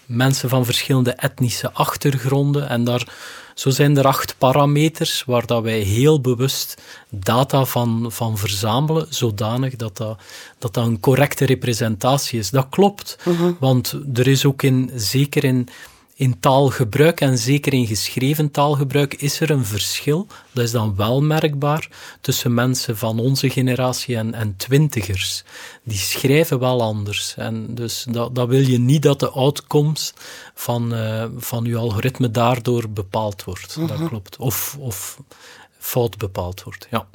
Mensen 0.06 0.48
van 0.48 0.64
verschillende 0.64 1.12
etnische 1.12 1.72
achtergronden. 1.72 2.68
En 2.68 2.84
daar, 2.84 3.08
zo 3.54 3.70
zijn 3.70 3.96
er 3.96 4.06
acht 4.06 4.34
parameters 4.38 5.22
waar 5.26 5.46
dat 5.46 5.62
wij 5.62 5.78
heel 5.78 6.20
bewust 6.20 6.82
data 7.10 7.64
van, 7.64 8.06
van 8.08 8.38
verzamelen, 8.38 9.06
zodanig 9.08 9.76
dat 9.76 9.96
dat, 9.96 10.18
dat 10.58 10.74
dat 10.74 10.86
een 10.86 11.00
correcte 11.00 11.44
representatie 11.44 12.38
is. 12.38 12.50
Dat 12.50 12.66
klopt, 12.70 13.18
mhm. 13.24 13.52
want 13.58 13.98
er 14.14 14.26
is 14.26 14.44
ook 14.44 14.62
in, 14.62 14.90
zeker 14.94 15.44
in 15.44 15.68
in 16.18 16.40
taalgebruik 16.40 17.20
en 17.20 17.38
zeker 17.38 17.72
in 17.72 17.86
geschreven 17.86 18.50
taalgebruik 18.50 19.14
is 19.14 19.40
er 19.40 19.50
een 19.50 19.64
verschil. 19.64 20.26
Dat 20.52 20.64
is 20.64 20.70
dan 20.70 20.96
wel 20.96 21.22
merkbaar 21.22 21.88
tussen 22.20 22.54
mensen 22.54 22.96
van 22.96 23.18
onze 23.18 23.50
generatie 23.50 24.16
en, 24.16 24.34
en 24.34 24.56
twintigers. 24.56 25.44
Die 25.82 25.98
schrijven 25.98 26.58
wel 26.58 26.82
anders. 26.82 27.34
En 27.36 27.74
dus 27.74 28.06
dat, 28.10 28.34
dat 28.34 28.48
wil 28.48 28.60
je 28.60 28.78
niet 28.78 29.02
dat 29.02 29.20
de 29.20 29.28
outcomes 29.28 30.14
van, 30.54 30.94
uh, 30.94 31.24
van 31.36 31.64
je 31.64 31.76
algoritme 31.76 32.30
daardoor 32.30 32.90
bepaald 32.90 33.44
wordt. 33.44 33.74
Dat 33.74 33.98
mhm. 33.98 34.08
klopt. 34.08 34.36
Of, 34.36 34.76
of 34.80 35.20
fout 35.78 36.16
bepaald 36.16 36.62
wordt, 36.62 36.86
ja. 36.90 37.06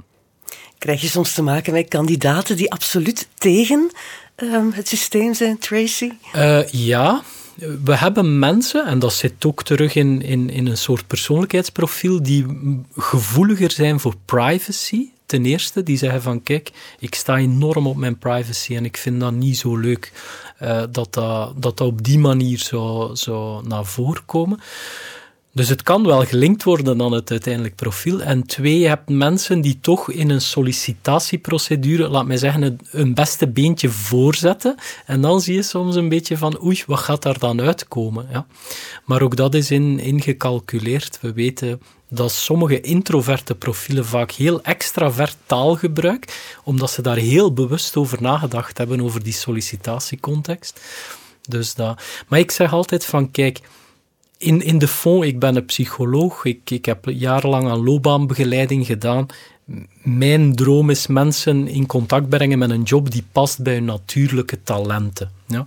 Krijg 0.77 1.01
je 1.01 1.07
soms 1.07 1.33
te 1.33 1.41
maken 1.41 1.73
met 1.73 1.87
kandidaten 1.87 2.55
die 2.57 2.71
absoluut 2.71 3.27
tegen 3.33 3.91
um, 4.35 4.71
het 4.71 4.87
systeem 4.87 5.33
zijn, 5.33 5.59
Tracy? 5.59 6.11
Uh, 6.35 6.67
ja, 6.67 7.23
we 7.83 7.97
hebben 7.97 8.39
mensen, 8.39 8.85
en 8.85 8.99
dat 8.99 9.13
zit 9.13 9.45
ook 9.45 9.63
terug 9.63 9.95
in, 9.95 10.21
in, 10.21 10.49
in 10.49 10.67
een 10.67 10.77
soort 10.77 11.07
persoonlijkheidsprofiel, 11.07 12.23
die 12.23 12.45
gevoeliger 12.97 13.71
zijn 13.71 13.99
voor 13.99 14.15
privacy. 14.25 15.07
Ten 15.25 15.45
eerste, 15.45 15.83
die 15.83 15.97
zeggen 15.97 16.21
van 16.21 16.43
kijk, 16.43 16.71
ik 16.99 17.15
sta 17.15 17.37
enorm 17.37 17.87
op 17.87 17.97
mijn 17.97 18.17
privacy 18.17 18.75
en 18.75 18.85
ik 18.85 18.97
vind 18.97 19.19
dat 19.19 19.33
niet 19.33 19.57
zo 19.57 19.77
leuk 19.77 20.11
uh, 20.61 20.83
dat, 20.91 21.13
dat, 21.13 21.13
dat 21.13 21.77
dat 21.77 21.81
op 21.81 22.03
die 22.03 22.19
manier 22.19 22.59
zou, 22.59 23.15
zou 23.15 23.67
naar 23.67 23.85
voren 23.85 24.25
komen. 24.25 24.59
Dus 25.55 25.69
het 25.69 25.83
kan 25.83 26.05
wel 26.05 26.25
gelinkt 26.25 26.63
worden 26.63 27.01
aan 27.01 27.11
het 27.11 27.31
uiteindelijk 27.31 27.75
profiel. 27.75 28.21
En 28.21 28.45
twee, 28.45 28.79
je 28.79 28.87
hebt 28.87 29.09
mensen 29.09 29.61
die 29.61 29.79
toch 29.81 30.11
in 30.11 30.29
een 30.29 30.41
sollicitatieprocedure, 30.41 32.07
laat 32.07 32.25
mij 32.25 32.37
zeggen, 32.37 32.79
een 32.91 33.13
beste 33.13 33.47
beentje 33.47 33.89
voorzetten. 33.89 34.75
En 35.05 35.21
dan 35.21 35.41
zie 35.41 35.55
je 35.55 35.63
soms 35.63 35.95
een 35.95 36.09
beetje 36.09 36.37
van, 36.37 36.63
oei, 36.63 36.83
wat 36.87 36.99
gaat 36.99 37.21
daar 37.21 37.39
dan 37.39 37.61
uitkomen? 37.61 38.27
Ja. 38.31 38.45
Maar 39.05 39.21
ook 39.21 39.35
dat 39.35 39.53
is 39.53 39.71
in, 39.71 39.99
ingecalculeerd. 39.99 41.19
We 41.21 41.33
weten 41.33 41.81
dat 42.09 42.31
sommige 42.31 42.81
introverte 42.81 43.55
profielen 43.55 44.05
vaak 44.05 44.31
heel 44.31 44.61
extravert 44.61 45.37
taal 45.45 45.75
gebruiken, 45.75 46.33
omdat 46.63 46.91
ze 46.91 47.01
daar 47.01 47.17
heel 47.17 47.53
bewust 47.53 47.95
over 47.95 48.21
nagedacht 48.21 48.77
hebben, 48.77 49.01
over 49.01 49.23
die 49.23 49.33
sollicitatiecontext. 49.33 50.81
Dus 51.49 51.73
dat. 51.73 52.01
Maar 52.27 52.39
ik 52.39 52.51
zeg 52.51 52.73
altijd 52.73 53.05
van, 53.05 53.31
kijk, 53.31 53.59
in, 54.43 54.61
in 54.61 54.77
de 54.77 54.87
fond, 54.87 55.23
ik 55.23 55.39
ben 55.39 55.55
een 55.55 55.65
psycholoog, 55.65 56.45
ik, 56.45 56.69
ik 56.69 56.85
heb 56.85 57.05
jarenlang 57.05 57.69
aan 57.69 57.83
loopbaanbegeleiding 57.83 58.85
gedaan. 58.85 59.25
Mijn 60.01 60.55
droom 60.55 60.89
is 60.89 61.07
mensen 61.07 61.67
in 61.67 61.85
contact 61.85 62.29
brengen 62.29 62.57
met 62.57 62.69
een 62.69 62.83
job 62.83 63.11
die 63.11 63.23
past 63.31 63.61
bij 63.61 63.73
hun 63.73 63.85
natuurlijke 63.85 64.63
talenten. 64.63 65.31
Ja. 65.47 65.65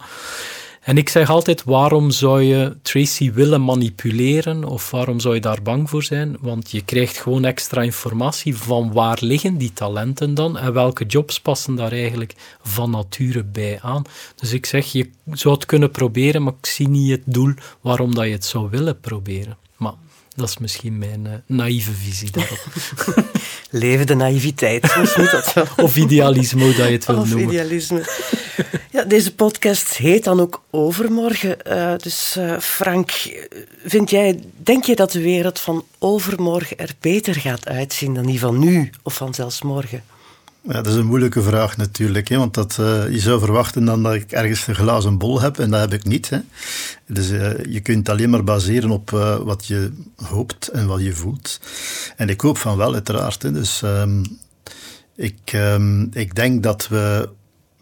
En 0.87 0.97
ik 0.97 1.09
zeg 1.09 1.31
altijd, 1.31 1.65
waarom 1.65 2.11
zou 2.11 2.43
je 2.43 2.77
Tracy 2.83 3.33
willen 3.33 3.65
manipuleren 3.65 4.65
of 4.65 4.91
waarom 4.91 5.21
zou 5.21 5.35
je 5.35 5.41
daar 5.41 5.63
bang 5.63 5.91
voor 5.91 6.03
zijn? 6.03 6.37
Want 6.41 6.71
je 6.71 6.85
krijgt 6.85 7.19
gewoon 7.19 7.45
extra 7.45 7.83
informatie 7.83 8.57
van 8.57 8.93
waar 8.93 9.19
liggen 9.21 9.59
die 9.59 9.73
talenten 9.73 10.35
dan 10.35 10.59
en 10.59 10.73
welke 10.73 11.05
jobs 11.05 11.41
passen 11.41 11.75
daar 11.75 11.93
eigenlijk 11.93 12.35
van 12.63 12.91
nature 12.91 13.45
bij 13.45 13.79
aan. 13.83 14.03
Dus 14.35 14.53
ik 14.53 14.67
zeg, 14.67 14.93
je 14.93 15.11
zou 15.33 15.55
het 15.55 15.67
kunnen 15.67 15.91
proberen, 15.91 16.43
maar 16.43 16.55
ik 16.59 16.67
zie 16.67 16.89
niet 16.89 17.11
het 17.11 17.23
doel 17.25 17.55
waarom 17.81 18.15
dat 18.15 18.25
je 18.25 18.33
het 18.33 18.45
zou 18.45 18.71
willen 18.71 19.01
proberen. 19.01 19.66
Dat 20.37 20.49
is 20.49 20.59
misschien 20.59 20.99
mijn 20.99 21.25
uh, 21.27 21.33
naïeve 21.47 21.93
visie 21.93 22.31
daarop. 22.31 22.65
Leven 23.71 24.07
de 24.07 24.15
naïviteit, 24.15 24.97
moet 24.97 25.31
dat. 25.31 25.55
Of 25.85 25.97
idealisme, 25.97 26.63
hoe 26.63 26.75
dat 26.75 26.87
je 26.87 26.93
het 26.93 27.07
wil 27.07 27.19
of 27.19 27.29
noemen. 27.29 27.49
idealisme. 27.49 28.05
Ja, 28.91 29.05
deze 29.05 29.35
podcast 29.35 29.97
heet 29.97 30.25
dan 30.25 30.41
ook 30.41 30.63
Overmorgen. 30.71 31.57
Uh, 31.67 31.93
dus 31.97 32.35
uh, 32.39 32.59
Frank, 32.59 33.11
vind 33.85 34.11
jij, 34.11 34.41
denk 34.57 34.85
je 34.85 34.97
dat 34.97 35.13
de 35.13 35.21
wereld 35.21 35.61
van 35.61 35.85
overmorgen 35.99 36.79
er 36.79 36.95
beter 37.01 37.35
gaat 37.35 37.69
uitzien 37.69 38.15
dan 38.15 38.27
die 38.27 38.39
van 38.39 38.59
nu 38.59 38.91
of 39.03 39.15
van 39.15 39.35
zelfs 39.35 39.63
morgen? 39.63 40.03
Ja, 40.69 40.73
dat 40.73 40.87
is 40.87 40.95
een 40.95 41.07
moeilijke 41.07 41.43
vraag 41.43 41.77
natuurlijk, 41.77 42.29
hè, 42.29 42.37
want 42.37 42.55
dat, 42.55 42.77
uh, 42.81 43.11
je 43.11 43.19
zou 43.19 43.41
verwachten 43.41 43.85
dan 43.85 44.03
dat 44.03 44.15
ik 44.15 44.33
ergens 44.33 44.67
een 44.67 44.75
glazen 44.75 45.19
bol 45.19 45.41
heb 45.41 45.59
en 45.59 45.71
dat 45.71 45.81
heb 45.81 45.93
ik 45.93 46.05
niet. 46.05 46.31
Hè. 46.31 46.39
Dus 47.07 47.31
uh, 47.31 47.65
je 47.65 47.81
kunt 47.81 48.09
alleen 48.09 48.31
maar 48.31 48.45
baseren 48.45 48.91
op 48.91 49.11
uh, 49.11 49.37
wat 49.37 49.67
je 49.67 49.93
hoopt 50.17 50.69
en 50.69 50.87
wat 50.87 51.03
je 51.03 51.13
voelt. 51.13 51.61
En 52.17 52.29
ik 52.29 52.41
hoop 52.41 52.59
van 52.59 52.77
wel, 52.77 52.95
uiteraard. 52.95 53.43
Hè. 53.43 53.53
Dus 53.53 53.83
um, 53.83 54.23
ik, 55.17 55.53
um, 55.55 56.09
ik 56.13 56.35
denk 56.35 56.63
dat 56.63 56.89
we 56.89 57.29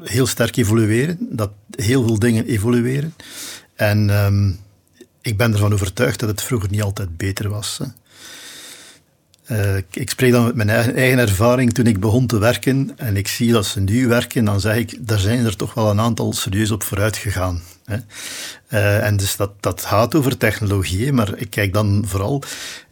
heel 0.03 0.27
sterk 0.27 0.57
evolueren, 0.57 1.18
dat 1.20 1.51
heel 1.70 2.07
veel 2.07 2.18
dingen 2.18 2.47
evolueren. 2.47 3.14
En 3.75 4.25
um, 4.25 4.59
ik 5.20 5.37
ben 5.37 5.53
ervan 5.53 5.73
overtuigd 5.73 6.20
dat 6.20 6.29
het 6.29 6.42
vroeger 6.42 6.70
niet 6.70 6.83
altijd 6.83 7.16
beter 7.16 7.49
was. 7.49 7.81
Uh, 9.50 9.76
ik 9.90 10.11
spreek 10.11 10.33
dan 10.33 10.44
met 10.44 10.54
mijn 10.54 10.68
eigen, 10.68 11.18
ervaring 11.18 11.74
toen 11.74 11.87
ik 11.87 12.00
begon 12.00 12.26
te 12.26 12.38
werken 12.38 12.92
en 12.96 13.16
ik 13.16 13.28
zie 13.28 13.52
dat 13.52 13.66
ze 13.66 13.80
nu 13.80 14.09
werken, 14.09 14.44
dan 14.44 14.61
zeg 14.61 14.76
ik, 14.76 14.96
daar 15.00 15.18
zijn 15.18 15.44
er 15.44 15.57
toch 15.57 15.74
wel 15.74 15.90
een 15.90 16.00
aantal 16.00 16.33
serieus 16.33 16.70
op 16.70 16.83
vooruit 16.83 17.16
gegaan. 17.16 17.62
Hè. 17.85 17.96
Uh, 18.70 19.07
en 19.07 19.16
dus 19.16 19.37
dat, 19.37 19.50
dat 19.61 19.85
gaat 19.85 20.14
over 20.14 20.37
technologie, 20.37 21.12
maar 21.12 21.37
ik 21.37 21.50
kijk 21.50 21.72
dan 21.72 22.04
vooral, 22.07 22.42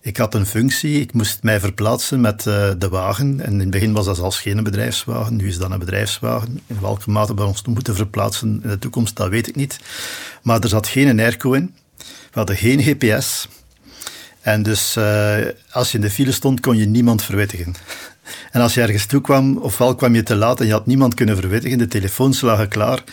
ik 0.01 0.17
had 0.17 0.35
een 0.35 0.47
functie, 0.47 1.01
ik 1.01 1.13
moest 1.13 1.43
mij 1.43 1.61
verplaatsen 1.61 2.21
met 2.21 2.47
uh, 2.47 2.71
de 2.79 2.89
wagen 2.89 3.41
en 3.41 3.53
in 3.53 3.61
het 3.61 3.71
begin 3.71 3.93
was 3.93 4.05
dat 4.05 4.17
zelfs 4.17 4.41
geen 4.41 4.63
bedrijfswagen, 4.63 5.37
nu 5.37 5.49
is 5.49 5.59
dat 5.59 5.71
een 5.71 5.79
bedrijfswagen. 5.79 6.61
In 6.67 6.81
welke 6.81 7.11
mate 7.11 7.35
we 7.35 7.45
ons 7.45 7.63
moeten 7.63 7.95
verplaatsen 7.95 8.61
in 8.63 8.69
de 8.69 8.79
toekomst, 8.79 9.17
dat 9.17 9.29
weet 9.29 9.49
ik 9.49 9.57
niet. 9.57 9.79
Maar 10.43 10.61
er 10.61 10.69
zat 10.69 10.87
geen 10.87 11.21
airco 11.21 11.53
in, 11.53 11.75
we 11.99 12.39
hadden 12.39 12.57
geen 12.57 12.83
GPS, 12.83 13.49
en 14.43 14.63
dus 14.63 14.97
uh, 14.99 15.37
als 15.71 15.91
je 15.91 15.97
in 15.99 16.05
de 16.05 16.11
file 16.11 16.33
stond, 16.33 16.61
kon 16.61 16.77
je 16.77 16.87
niemand 16.87 17.23
verwittigen. 17.23 17.75
En 18.51 18.61
als 18.61 18.75
je 18.75 18.81
ergens 18.81 19.07
toe 19.07 19.21
kwam, 19.21 19.57
ofwel 19.57 19.95
kwam 19.95 20.15
je 20.15 20.23
te 20.23 20.35
laat 20.35 20.61
en 20.61 20.67
je 20.67 20.73
had 20.73 20.87
niemand 20.87 21.15
kunnen 21.15 21.37
verwittigen, 21.37 21.79
de 21.79 21.89
telefoons 21.89 22.41
lagen 22.41 22.69
klaar. 22.69 23.05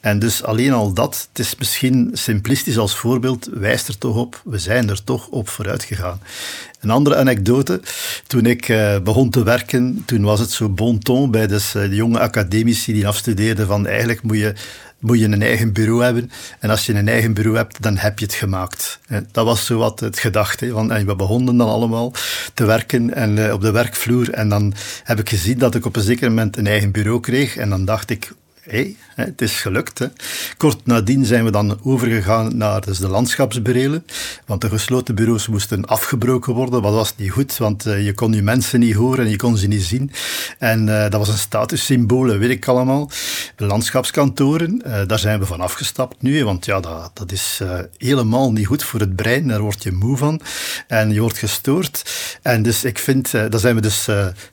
En 0.00 0.18
dus 0.18 0.42
alleen 0.42 0.72
al 0.72 0.92
dat, 0.92 1.28
het 1.28 1.38
is 1.38 1.54
misschien 1.58 2.10
simplistisch 2.12 2.78
als 2.78 2.96
voorbeeld, 2.96 3.48
wijst 3.52 3.88
er 3.88 3.98
toch 3.98 4.16
op, 4.16 4.42
we 4.44 4.58
zijn 4.58 4.88
er 4.88 5.04
toch 5.04 5.28
op 5.28 5.48
vooruit 5.48 5.84
gegaan. 5.84 6.20
Een 6.80 6.90
andere 6.90 7.16
anekdote, 7.16 7.80
toen 8.26 8.46
ik 8.46 8.68
uh, 8.68 8.98
begon 8.98 9.30
te 9.30 9.42
werken, 9.42 10.02
toen 10.06 10.22
was 10.22 10.40
het 10.40 10.50
zo 10.50 10.68
bon 10.68 10.98
ton 10.98 11.30
bij 11.30 11.46
dus, 11.46 11.74
uh, 11.74 11.82
de 11.82 11.94
jonge 11.94 12.20
academici 12.20 12.92
die 12.92 13.06
afstudeerden 13.06 13.66
van 13.66 13.86
eigenlijk 13.86 14.22
moet 14.22 14.38
je 14.38 14.54
moet 15.00 15.18
je 15.18 15.24
een 15.24 15.42
eigen 15.42 15.72
bureau 15.72 16.04
hebben. 16.04 16.30
En 16.58 16.70
als 16.70 16.86
je 16.86 16.94
een 16.94 17.08
eigen 17.08 17.34
bureau 17.34 17.56
hebt, 17.56 17.82
dan 17.82 17.96
heb 17.96 18.18
je 18.18 18.24
het 18.24 18.34
gemaakt. 18.34 19.00
Dat 19.32 19.44
was 19.44 19.66
zo 19.66 19.78
wat 19.78 20.00
het 20.00 20.18
gedachte. 20.18 20.72
Want 20.72 20.92
we 20.92 21.16
begonnen 21.16 21.56
dan 21.56 21.68
allemaal 21.68 22.12
te 22.54 22.64
werken 22.64 23.14
en, 23.14 23.36
uh, 23.36 23.52
op 23.52 23.60
de 23.60 23.70
werkvloer. 23.70 24.30
En 24.30 24.48
dan 24.48 24.74
heb 25.04 25.18
ik 25.18 25.28
gezien 25.28 25.58
dat 25.58 25.74
ik 25.74 25.84
op 25.84 25.96
een 25.96 26.02
zeker 26.02 26.28
moment 26.28 26.56
een 26.56 26.66
eigen 26.66 26.90
bureau 26.90 27.20
kreeg. 27.20 27.56
En 27.56 27.70
dan 27.70 27.84
dacht 27.84 28.10
ik, 28.10 28.32
het 29.14 29.42
is 29.42 29.60
gelukt. 29.60 29.98
Hè. 29.98 30.06
Kort 30.56 30.86
nadien 30.86 31.24
zijn 31.24 31.44
we 31.44 31.50
dan 31.50 31.78
overgegaan 31.82 32.56
naar 32.56 32.80
dus 32.80 32.98
de 32.98 33.08
landschapsburelen, 33.08 34.04
want 34.46 34.60
de 34.60 34.68
gesloten 34.68 35.14
bureaus 35.14 35.48
moesten 35.48 35.84
afgebroken 35.84 36.54
worden. 36.54 36.82
Wat 36.82 36.92
was 36.92 37.16
niet 37.16 37.30
goed, 37.30 37.56
want 37.56 37.86
uh, 37.86 38.04
je 38.04 38.14
kon 38.14 38.32
je 38.32 38.42
mensen 38.42 38.80
niet 38.80 38.94
horen 38.94 39.24
en 39.24 39.30
je 39.30 39.36
kon 39.36 39.56
ze 39.56 39.66
niet 39.66 39.82
zien. 39.82 40.10
En 40.58 40.86
uh, 40.86 41.00
dat 41.00 41.12
was 41.12 41.28
een 41.28 41.38
statussymbool, 41.38 42.26
weet 42.26 42.50
ik 42.50 42.68
allemaal. 42.68 43.10
De 43.56 43.64
landschapskantoren, 43.64 44.82
uh, 44.86 45.00
daar 45.06 45.18
zijn 45.18 45.38
we 45.38 45.46
van 45.46 45.60
afgestapt 45.60 46.22
nu, 46.22 46.44
want 46.44 46.64
ja, 46.64 46.80
dat, 46.80 47.10
dat 47.14 47.32
is 47.32 47.60
helemaal 47.98 48.52
niet 48.52 48.66
goed 48.66 48.84
voor 48.84 49.00
het 49.00 49.16
brein. 49.16 49.48
Daar 49.48 49.60
word 49.60 49.82
je 49.82 49.92
moe 49.92 50.16
van 50.16 50.40
en 50.86 51.12
je 51.12 51.20
wordt 51.20 51.38
gestoord. 51.38 52.10
En 52.42 52.62
dus 52.62 52.84
ik 52.84 52.98
vind, 52.98 53.30
daar 53.30 53.58
zijn 53.58 53.74
we 53.74 53.80
dus 53.80 54.08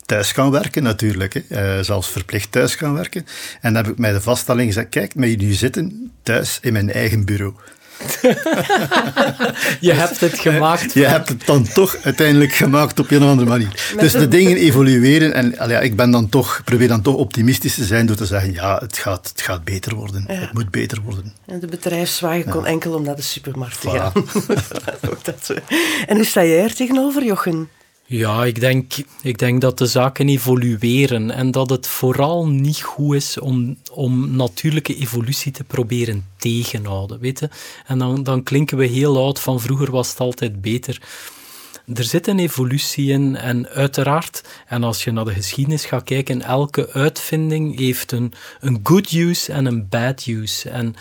thuis 0.05 0.31
gaan 0.31 0.51
werken 0.51 0.83
natuurlijk, 0.83 1.43
hè. 1.47 1.83
zelfs 1.83 2.09
verplicht 2.09 2.51
thuis 2.51 2.75
gaan 2.75 2.93
werken. 2.93 3.25
En 3.61 3.73
dan 3.73 3.83
heb 3.83 3.91
ik 3.91 3.97
mij 3.97 4.06
de 4.13 4.21
vaststelling 4.21 4.67
gezegd, 4.67 4.89
kijk, 4.89 5.15
met 5.15 5.29
jullie 5.29 5.53
zitten 5.53 6.11
thuis 6.23 6.57
in 6.61 6.73
mijn 6.73 6.91
eigen 6.91 7.25
bureau. 7.25 7.53
je 9.79 9.93
hebt 9.93 10.19
het 10.19 10.39
gemaakt. 10.39 10.93
Je 10.93 11.05
hebt 11.05 11.29
het 11.29 11.45
dan 11.45 11.63
toch 11.63 11.97
uiteindelijk 12.01 12.53
gemaakt 12.53 12.99
op 12.99 13.11
een 13.11 13.23
of 13.23 13.29
andere 13.29 13.49
manier. 13.49 13.93
dus 13.99 14.11
de 14.11 14.27
dingen 14.27 14.57
evolueren 14.57 15.33
en 15.33 15.55
ja, 15.67 15.79
ik 15.79 15.95
ben 15.95 16.11
dan 16.11 16.29
toch, 16.29 16.61
probeer 16.65 16.87
dan 16.87 17.01
toch 17.01 17.15
optimistisch 17.15 17.75
te 17.75 17.85
zijn 17.85 18.05
door 18.05 18.15
te 18.15 18.25
zeggen, 18.25 18.53
ja, 18.53 18.77
het 18.77 18.97
gaat, 18.97 19.27
het 19.27 19.41
gaat 19.41 19.63
beter 19.63 19.95
worden. 19.95 20.23
Het 20.27 20.53
moet 20.53 20.71
beter 20.71 21.01
worden. 21.01 21.33
En 21.45 21.59
de 21.59 21.67
bedrijfswagen 21.67 22.49
kon 22.49 22.65
enkel 22.65 22.93
om 22.93 23.03
naar 23.03 23.15
de 23.15 23.21
supermarkt 23.21 23.81
te 23.81 23.89
gaan. 23.89 24.11
en 26.07 26.15
hoe 26.15 26.25
sta 26.25 26.43
jij 26.43 26.63
er 26.63 26.75
tegenover, 26.75 27.23
Jochen? 27.23 27.69
Ja, 28.09 28.45
ik 28.45 28.59
denk, 28.59 28.93
ik 29.21 29.37
denk 29.37 29.61
dat 29.61 29.77
de 29.77 29.85
zaken 29.85 30.29
evolueren 30.29 31.31
en 31.31 31.51
dat 31.51 31.69
het 31.69 31.87
vooral 31.87 32.47
niet 32.47 32.81
goed 32.81 33.15
is 33.15 33.39
om, 33.39 33.77
om 33.91 34.35
natuurlijke 34.35 34.95
evolutie 34.95 35.51
te 35.51 35.63
proberen 35.63 36.25
tegenhouden. 36.37 37.19
Weet 37.19 37.39
je? 37.39 37.49
En 37.85 37.97
dan, 37.97 38.23
dan 38.23 38.43
klinken 38.43 38.77
we 38.77 38.85
heel 38.85 39.17
oud 39.17 39.39
van 39.39 39.61
vroeger 39.61 39.91
was 39.91 40.09
het 40.09 40.19
altijd 40.19 40.61
beter. 40.61 41.01
Er 41.93 42.03
zit 42.03 42.27
een 42.27 42.39
evolutie 42.39 43.11
in 43.11 43.35
en 43.35 43.67
uiteraard, 43.67 44.41
en 44.67 44.83
als 44.83 45.03
je 45.03 45.11
naar 45.11 45.25
de 45.25 45.33
geschiedenis 45.33 45.85
gaat 45.85 46.03
kijken, 46.03 46.41
elke 46.41 46.89
uitvinding 46.91 47.77
heeft 47.77 48.11
een, 48.11 48.33
een 48.59 48.79
good 48.83 49.11
use 49.11 49.53
en 49.53 49.65
een 49.65 49.87
bad 49.89 50.25
use. 50.25 50.69
En 50.69 50.95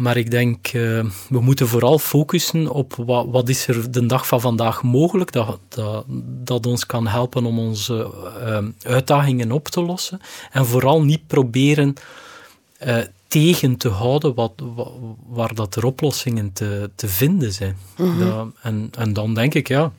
maar 0.00 0.16
ik 0.16 0.30
denk, 0.30 0.72
uh, 0.72 1.04
we 1.28 1.40
moeten 1.40 1.68
vooral 1.68 1.98
focussen 1.98 2.68
op 2.68 2.94
wat, 2.94 3.26
wat, 3.28 3.48
is 3.48 3.66
er 3.66 3.90
de 3.90 4.06
dag 4.06 4.26
van 4.26 4.40
vandaag 4.40 4.82
mogelijk, 4.82 5.32
dat, 5.32 5.58
dat, 5.68 6.04
dat 6.44 6.66
ons 6.66 6.86
kan 6.86 7.06
helpen 7.06 7.44
om 7.44 7.58
onze 7.58 8.10
uh, 8.40 8.58
uitdagingen 8.92 9.52
op 9.52 9.68
te 9.68 9.82
lossen. 9.82 10.20
En 10.50 10.66
vooral 10.66 11.02
niet 11.02 11.26
proberen 11.26 11.94
uh, 12.86 12.96
tegen 13.28 13.76
te 13.76 13.88
houden 13.88 14.34
wat, 14.34 14.52
wat, 14.74 14.92
waar 15.26 15.54
dat 15.54 15.74
er 15.74 15.84
oplossingen 15.84 16.52
te, 16.52 16.90
te 16.94 17.08
vinden 17.08 17.52
zijn. 17.52 17.76
Mm 17.96 18.10
-hmm. 18.10 18.18
dat, 18.18 18.46
en, 18.62 18.90
en 18.98 19.12
dan 19.12 19.34
denk 19.34 19.54
ik, 19.54 19.68
ja 19.68 19.92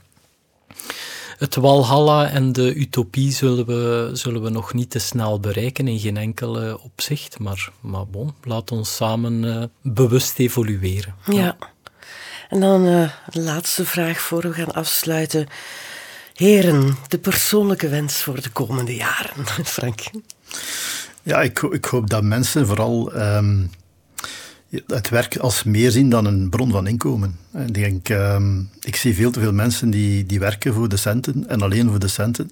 het 1.41 1.55
Walhalla 1.55 2.29
en 2.29 2.51
de 2.51 2.75
utopie 2.75 3.31
zullen 3.31 3.65
we, 3.65 4.09
zullen 4.13 4.43
we 4.43 4.49
nog 4.49 4.73
niet 4.73 4.89
te 4.89 4.99
snel 4.99 5.39
bereiken 5.39 5.87
in 5.87 5.99
geen 5.99 6.17
enkele 6.17 6.79
opzicht. 6.81 7.39
Maar, 7.39 7.69
maar 7.79 8.07
bon, 8.07 8.33
laat 8.43 8.71
ons 8.71 8.95
samen 8.95 9.43
uh, 9.43 9.63
bewust 9.81 10.39
evolueren. 10.39 11.15
Ja. 11.25 11.57
En 12.49 12.59
dan 12.59 12.85
uh, 12.85 13.09
de 13.29 13.41
laatste 13.41 13.85
vraag 13.85 14.19
voor 14.19 14.41
we 14.41 14.53
gaan 14.53 14.73
afsluiten. 14.73 15.47
Heren, 16.33 16.97
de 17.07 17.17
persoonlijke 17.17 17.89
wens 17.89 18.23
voor 18.23 18.41
de 18.41 18.49
komende 18.49 18.95
jaren, 18.95 19.45
Frank. 19.65 19.99
Ja, 21.23 21.41
ik, 21.41 21.61
ik 21.61 21.85
hoop 21.85 22.09
dat 22.09 22.23
mensen 22.23 22.67
vooral 22.67 23.15
um, 23.15 23.71
het 24.87 25.09
werk 25.09 25.37
als 25.37 25.63
meer 25.63 25.91
zien 25.91 26.09
dan 26.09 26.25
een 26.25 26.49
bron 26.49 26.71
van 26.71 26.87
inkomen. 26.87 27.35
Ik, 27.67 27.73
denk, 27.73 28.09
uh, 28.09 28.35
ik 28.79 28.95
zie 28.95 29.15
veel 29.15 29.31
te 29.31 29.39
veel 29.39 29.53
mensen 29.53 29.89
die, 29.89 30.25
die 30.25 30.39
werken 30.39 30.73
voor 30.73 30.89
de 30.89 30.97
centen 30.97 31.49
en 31.49 31.61
alleen 31.61 31.89
voor 31.89 31.99
de 31.99 32.07
centen, 32.07 32.51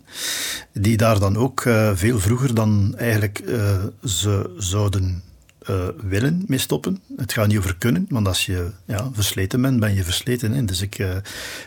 die 0.73 0.97
daar 0.97 1.19
dan 1.19 1.37
ook 1.37 1.65
uh, 1.65 1.91
veel 1.93 2.19
vroeger 2.19 2.55
dan 2.55 2.93
eigenlijk 2.97 3.41
uh, 3.45 3.83
ze 4.03 4.53
zouden 4.57 5.23
uh, 5.69 5.87
willen 6.01 6.43
mee 6.47 6.59
stoppen. 6.59 6.99
Het 7.17 7.33
gaat 7.33 7.47
niet 7.47 7.57
over 7.57 7.75
kunnen, 7.77 8.05
want 8.09 8.27
als 8.27 8.45
je 8.45 8.69
ja, 8.85 9.09
versleten 9.13 9.61
bent, 9.61 9.79
ben 9.79 9.95
je 9.95 10.03
versleten. 10.03 10.51
Hè? 10.51 10.65
Dus 10.65 10.81
ik 10.81 11.05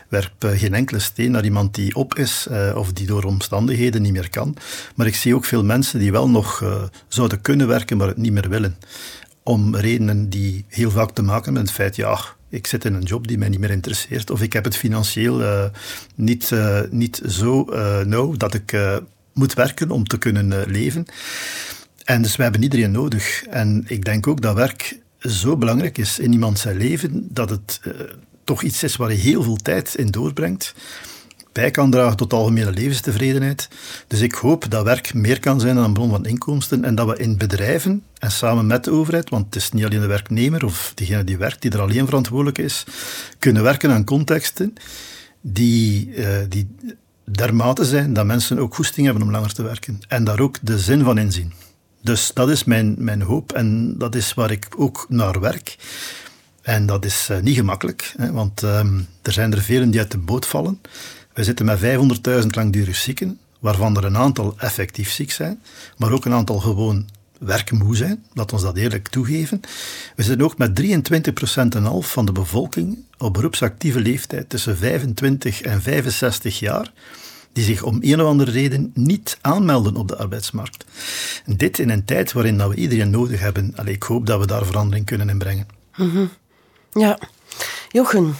werp 0.09 0.33
geen 0.39 0.73
enkele 0.73 0.99
steen 0.99 1.31
naar 1.31 1.43
iemand 1.43 1.75
die 1.75 1.95
op 1.95 2.15
is 2.15 2.47
of 2.75 2.93
die 2.93 3.07
door 3.07 3.23
omstandigheden 3.23 4.01
niet 4.01 4.13
meer 4.13 4.29
kan. 4.29 4.55
Maar 4.95 5.07
ik 5.07 5.15
zie 5.15 5.35
ook 5.35 5.45
veel 5.45 5.63
mensen 5.63 5.99
die 5.99 6.11
wel 6.11 6.29
nog 6.29 6.63
zouden 7.07 7.41
kunnen 7.41 7.67
werken, 7.67 7.97
maar 7.97 8.07
het 8.07 8.17
niet 8.17 8.31
meer 8.31 8.49
willen 8.49 8.75
om 9.43 9.75
redenen 9.75 10.29
die 10.29 10.65
heel 10.67 10.91
vaak 10.91 11.11
te 11.11 11.21
maken 11.21 11.43
hebben 11.43 11.53
met 11.53 11.71
het 11.71 11.79
feit, 11.79 11.95
ja, 11.95 12.19
ik 12.49 12.67
zit 12.67 12.85
in 12.85 12.93
een 12.93 13.03
job 13.03 13.27
die 13.27 13.37
mij 13.37 13.49
niet 13.49 13.59
meer 13.59 13.71
interesseert, 13.71 14.31
of 14.31 14.41
ik 14.41 14.53
heb 14.53 14.63
het 14.63 14.75
financieel 14.75 15.41
uh, 15.41 15.63
niet, 16.15 16.49
uh, 16.49 16.79
niet 16.89 17.21
zo 17.27 17.67
uh, 17.69 17.99
nauw 17.99 18.33
dat 18.33 18.53
ik 18.53 18.77
moet 19.33 19.53
werken 19.53 19.91
om 19.91 20.07
te 20.07 20.17
kunnen 20.17 20.71
leven. 20.71 21.05
En 22.03 22.21
dus 22.21 22.35
wij 22.35 22.45
hebben 22.45 22.63
iedereen 22.63 22.91
nodig. 22.91 23.43
En 23.43 23.83
ik 23.87 24.05
denk 24.05 24.27
ook 24.27 24.41
dat 24.41 24.55
werk 24.55 24.99
zo 25.19 25.57
belangrijk 25.57 25.97
is 25.97 26.19
in 26.19 26.31
iemand 26.31 26.59
zijn 26.59 26.77
leven, 26.77 27.27
dat 27.31 27.49
het 27.49 27.79
toch 28.43 28.63
iets 28.63 28.83
is 28.83 28.95
waar 28.95 29.11
je 29.11 29.17
heel 29.17 29.43
veel 29.43 29.55
tijd 29.55 29.95
in 29.95 30.07
doorbrengt 30.07 30.73
bij 31.53 31.71
kan 31.71 31.91
dragen 31.91 32.17
tot 32.17 32.33
algemene 32.33 32.71
levenstevredenheid. 32.71 33.67
Dus 34.07 34.21
ik 34.21 34.33
hoop 34.33 34.69
dat 34.69 34.83
werk 34.83 35.13
meer 35.13 35.39
kan 35.39 35.59
zijn 35.59 35.75
dan 35.75 35.83
een 35.83 35.93
bron 35.93 36.09
van 36.09 36.25
inkomsten 36.25 36.83
en 36.83 36.95
dat 36.95 37.07
we 37.07 37.17
in 37.17 37.37
bedrijven 37.37 38.03
en 38.19 38.31
samen 38.31 38.67
met 38.67 38.83
de 38.83 38.91
overheid, 38.91 39.29
want 39.29 39.45
het 39.45 39.55
is 39.55 39.71
niet 39.71 39.85
alleen 39.85 39.99
de 39.99 40.07
werknemer 40.07 40.65
of 40.65 40.91
degene 40.95 41.23
die 41.23 41.37
werkt, 41.37 41.61
die 41.61 41.71
er 41.71 41.81
alleen 41.81 42.05
verantwoordelijk 42.05 42.57
is, 42.57 42.83
kunnen 43.39 43.63
werken 43.63 43.91
aan 43.91 44.03
contexten 44.03 44.73
die, 45.41 46.15
uh, 46.15 46.27
die 46.49 46.75
dermate 47.23 47.85
zijn 47.85 48.13
dat 48.13 48.25
mensen 48.25 48.59
ook 48.59 48.75
goesting 48.75 49.05
hebben 49.05 49.23
om 49.23 49.31
langer 49.31 49.53
te 49.53 49.63
werken 49.63 50.01
en 50.07 50.23
daar 50.23 50.39
ook 50.39 50.57
de 50.61 50.79
zin 50.79 51.03
van 51.03 51.17
inzien. 51.17 51.53
Dus 52.01 52.31
dat 52.33 52.49
is 52.49 52.63
mijn, 52.63 52.95
mijn 52.97 53.21
hoop 53.21 53.51
en 53.51 53.97
dat 53.97 54.15
is 54.15 54.33
waar 54.33 54.51
ik 54.51 54.67
ook 54.77 55.05
naar 55.09 55.39
werk. 55.39 55.77
En 56.61 56.85
dat 56.85 57.05
is 57.05 57.27
uh, 57.31 57.39
niet 57.39 57.55
gemakkelijk, 57.55 58.13
hè, 58.17 58.31
want 58.31 58.61
um, 58.61 59.07
er 59.21 59.31
zijn 59.31 59.53
er 59.53 59.61
velen 59.61 59.89
die 59.89 59.99
uit 59.99 60.11
de 60.11 60.17
boot 60.17 60.45
vallen. 60.45 60.81
We 61.33 61.43
zitten 61.43 61.65
met 61.65 61.79
500.000 61.79 62.47
langdurig 62.49 62.95
zieken, 62.95 63.39
waarvan 63.59 63.97
er 63.97 64.05
een 64.05 64.17
aantal 64.17 64.55
effectief 64.57 65.11
ziek 65.11 65.31
zijn, 65.31 65.61
maar 65.97 66.11
ook 66.11 66.25
een 66.25 66.33
aantal 66.33 66.59
gewoon 66.59 67.05
werkmoe 67.39 67.95
zijn, 67.95 68.25
laat 68.33 68.53
ons 68.53 68.61
dat 68.61 68.77
eerlijk 68.77 69.07
toegeven. 69.07 69.59
We 70.15 70.23
zitten 70.23 70.45
ook 70.45 70.57
met 70.57 70.81
23% 70.81 71.75
en 71.75 71.83
half 71.83 72.11
van 72.11 72.25
de 72.25 72.31
bevolking 72.31 72.97
op 73.17 73.33
beroepsactieve 73.33 73.99
leeftijd 73.99 74.49
tussen 74.49 74.77
25 74.77 75.61
en 75.61 75.81
65 75.81 76.59
jaar, 76.59 76.91
die 77.53 77.63
zich 77.63 77.83
om 77.83 77.97
een 78.01 78.21
of 78.21 78.27
andere 78.27 78.51
reden 78.51 78.91
niet 78.93 79.37
aanmelden 79.41 79.95
op 79.95 80.07
de 80.07 80.17
arbeidsmarkt. 80.17 80.85
Dit 81.45 81.79
in 81.79 81.89
een 81.89 82.05
tijd 82.05 82.31
waarin 82.31 82.57
dat 82.57 82.69
we 82.69 82.75
iedereen 82.75 83.09
nodig 83.09 83.39
hebben. 83.39 83.73
Allee, 83.75 83.93
ik 83.93 84.03
hoop 84.03 84.25
dat 84.25 84.39
we 84.39 84.47
daar 84.47 84.65
verandering 84.65 85.05
kunnen 85.05 85.29
in 85.29 85.37
brengen. 85.37 85.67
Mm 85.95 86.09
-hmm. 86.09 86.29
Ja. 86.91 87.19
Jochen, 87.91 88.35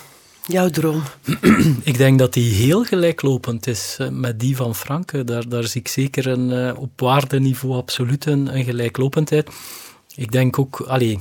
jouw 0.48 0.70
droom? 0.70 1.04
Ik 1.84 1.98
denk 1.98 2.20
dat 2.20 2.34
die 2.34 2.54
heel 2.54 2.84
gelijklopend 2.84 3.68
is 3.68 3.96
eh, 4.00 4.10
met 4.10 4.40
die 4.40 4.56
van 4.56 4.76
Franke. 4.76 5.24
Daar, 5.24 5.50
daar 5.50 5.64
zie 5.64 5.82
ik 5.82 5.88
zeker 5.88 6.28
een, 6.28 6.50
uh, 6.50 6.80
op 6.80 7.00
waardeniveau 7.00 7.76
absoluut 7.76 8.26
een, 8.26 8.56
een 8.56 8.64
gelijklopendheid. 8.64 9.50
Ik 10.16 10.32
denk 10.32 10.60
ook, 10.60 10.80
allee, 10.88 11.20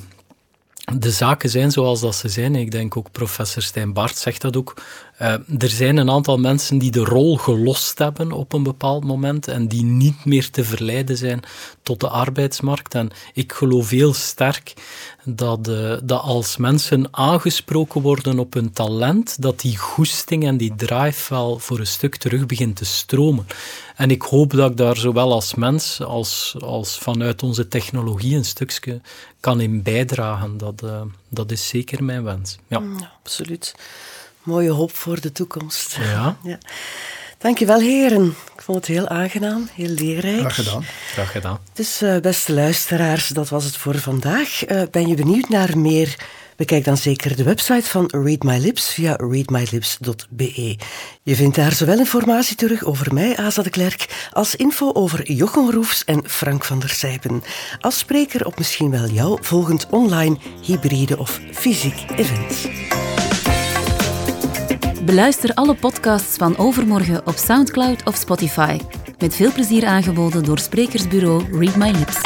de 0.98 1.10
zaken 1.10 1.50
zijn 1.50 1.70
zoals 1.70 2.00
dat 2.00 2.14
ze 2.14 2.28
zijn. 2.28 2.54
Ik 2.54 2.70
denk 2.70 2.96
ook 2.96 3.12
professor 3.12 3.62
Stijn 3.62 3.92
Bart 3.92 4.16
zegt 4.16 4.40
dat 4.40 4.56
ook. 4.56 4.74
Uh, 5.20 5.32
er 5.58 5.68
zijn 5.68 5.96
een 5.96 6.10
aantal 6.10 6.38
mensen 6.38 6.78
die 6.78 6.90
de 6.90 7.04
rol 7.04 7.36
gelost 7.36 7.98
hebben 7.98 8.32
op 8.32 8.52
een 8.52 8.62
bepaald 8.62 9.04
moment 9.04 9.48
en 9.48 9.68
die 9.68 9.84
niet 9.84 10.24
meer 10.24 10.50
te 10.50 10.64
verleiden 10.64 11.16
zijn 11.16 11.40
tot 11.82 12.00
de 12.00 12.08
arbeidsmarkt. 12.08 12.94
En 12.94 13.10
ik 13.32 13.52
geloof 13.52 13.90
heel 13.90 14.14
sterk 14.14 14.72
dat, 15.24 15.68
uh, 15.68 15.96
dat 16.02 16.20
als 16.20 16.56
mensen 16.56 17.08
aangesproken 17.10 18.00
worden 18.00 18.38
op 18.38 18.54
hun 18.54 18.72
talent, 18.72 19.42
dat 19.42 19.60
die 19.60 19.76
goesting 19.76 20.44
en 20.44 20.56
die 20.56 20.74
drive 20.74 21.34
wel 21.34 21.58
voor 21.58 21.78
een 21.78 21.86
stuk 21.86 22.16
terug 22.16 22.46
begint 22.46 22.76
te 22.76 22.84
stromen. 22.84 23.46
En 23.96 24.10
ik 24.10 24.22
hoop 24.22 24.50
dat 24.50 24.70
ik 24.70 24.76
daar 24.76 24.96
zowel 24.96 25.32
als 25.32 25.54
mens 25.54 26.02
als, 26.02 26.56
als 26.60 26.98
vanuit 26.98 27.42
onze 27.42 27.68
technologie 27.68 28.36
een 28.36 28.44
stukje 28.44 29.00
kan 29.40 29.60
in 29.60 29.82
bijdragen. 29.82 30.58
Dat, 30.58 30.82
uh, 30.84 31.00
dat 31.28 31.50
is 31.50 31.68
zeker 31.68 32.04
mijn 32.04 32.24
wens. 32.24 32.58
Ja, 32.66 32.82
ja 32.98 33.12
absoluut 33.18 33.74
mooie 34.42 34.70
hoop 34.70 34.94
voor 34.94 35.20
de 35.20 35.32
toekomst. 35.32 35.96
Ja. 35.96 36.36
ja. 36.42 36.58
Dankjewel, 37.42 37.80
heren. 37.80 38.34
Ik 38.54 38.62
vond 38.62 38.78
het 38.78 38.86
heel 38.86 39.08
aangenaam, 39.08 39.68
heel 39.74 39.88
leerrijk. 39.88 40.38
Graag 40.38 40.54
gedaan. 40.54 40.84
Graag 41.12 41.32
gedaan. 41.32 41.58
Dus, 41.72 42.02
uh, 42.02 42.16
beste 42.16 42.52
luisteraars, 42.52 43.28
dat 43.28 43.48
was 43.48 43.64
het 43.64 43.76
voor 43.76 43.98
vandaag. 43.98 44.68
Uh, 44.68 44.82
ben 44.90 45.08
je 45.08 45.14
benieuwd 45.14 45.48
naar 45.48 45.78
meer? 45.78 46.16
Bekijk 46.56 46.84
dan 46.84 46.96
zeker 46.96 47.36
de 47.36 47.42
website 47.42 47.88
van 47.88 48.08
Read 48.10 48.42
My 48.42 48.58
Lips 48.58 48.92
via 48.92 49.14
readmylips.be. 49.16 50.76
Je 51.22 51.36
vindt 51.36 51.56
daar 51.56 51.72
zowel 51.72 51.98
informatie 51.98 52.56
terug 52.56 52.84
over 52.84 53.14
mij, 53.14 53.36
Aza 53.36 53.62
de 53.62 53.70
Klerk, 53.70 54.28
als 54.30 54.56
info 54.56 54.92
over 54.92 55.32
Jochem 55.32 55.70
Roefs 55.70 56.04
en 56.04 56.22
Frank 56.26 56.64
van 56.64 56.78
der 56.78 56.88
Sijpen. 56.88 57.42
Als 57.80 57.98
spreker 57.98 58.46
op 58.46 58.58
misschien 58.58 58.90
wel 58.90 59.08
jouw 59.08 59.38
volgend 59.40 59.86
online, 59.90 60.36
hybride 60.62 61.18
of 61.18 61.40
fysiek 61.52 62.04
event. 62.16 62.68
Beluister 65.04 65.54
alle 65.54 65.74
podcasts 65.74 66.36
van 66.36 66.56
Overmorgen 66.56 67.26
op 67.26 67.34
Soundcloud 67.34 68.04
of 68.04 68.16
Spotify. 68.16 68.78
Met 69.18 69.34
veel 69.34 69.52
plezier 69.52 69.86
aangeboden 69.86 70.44
door 70.44 70.58
sprekersbureau 70.58 71.58
Read 71.58 71.76
My 71.76 71.90
Lips. 71.90 72.20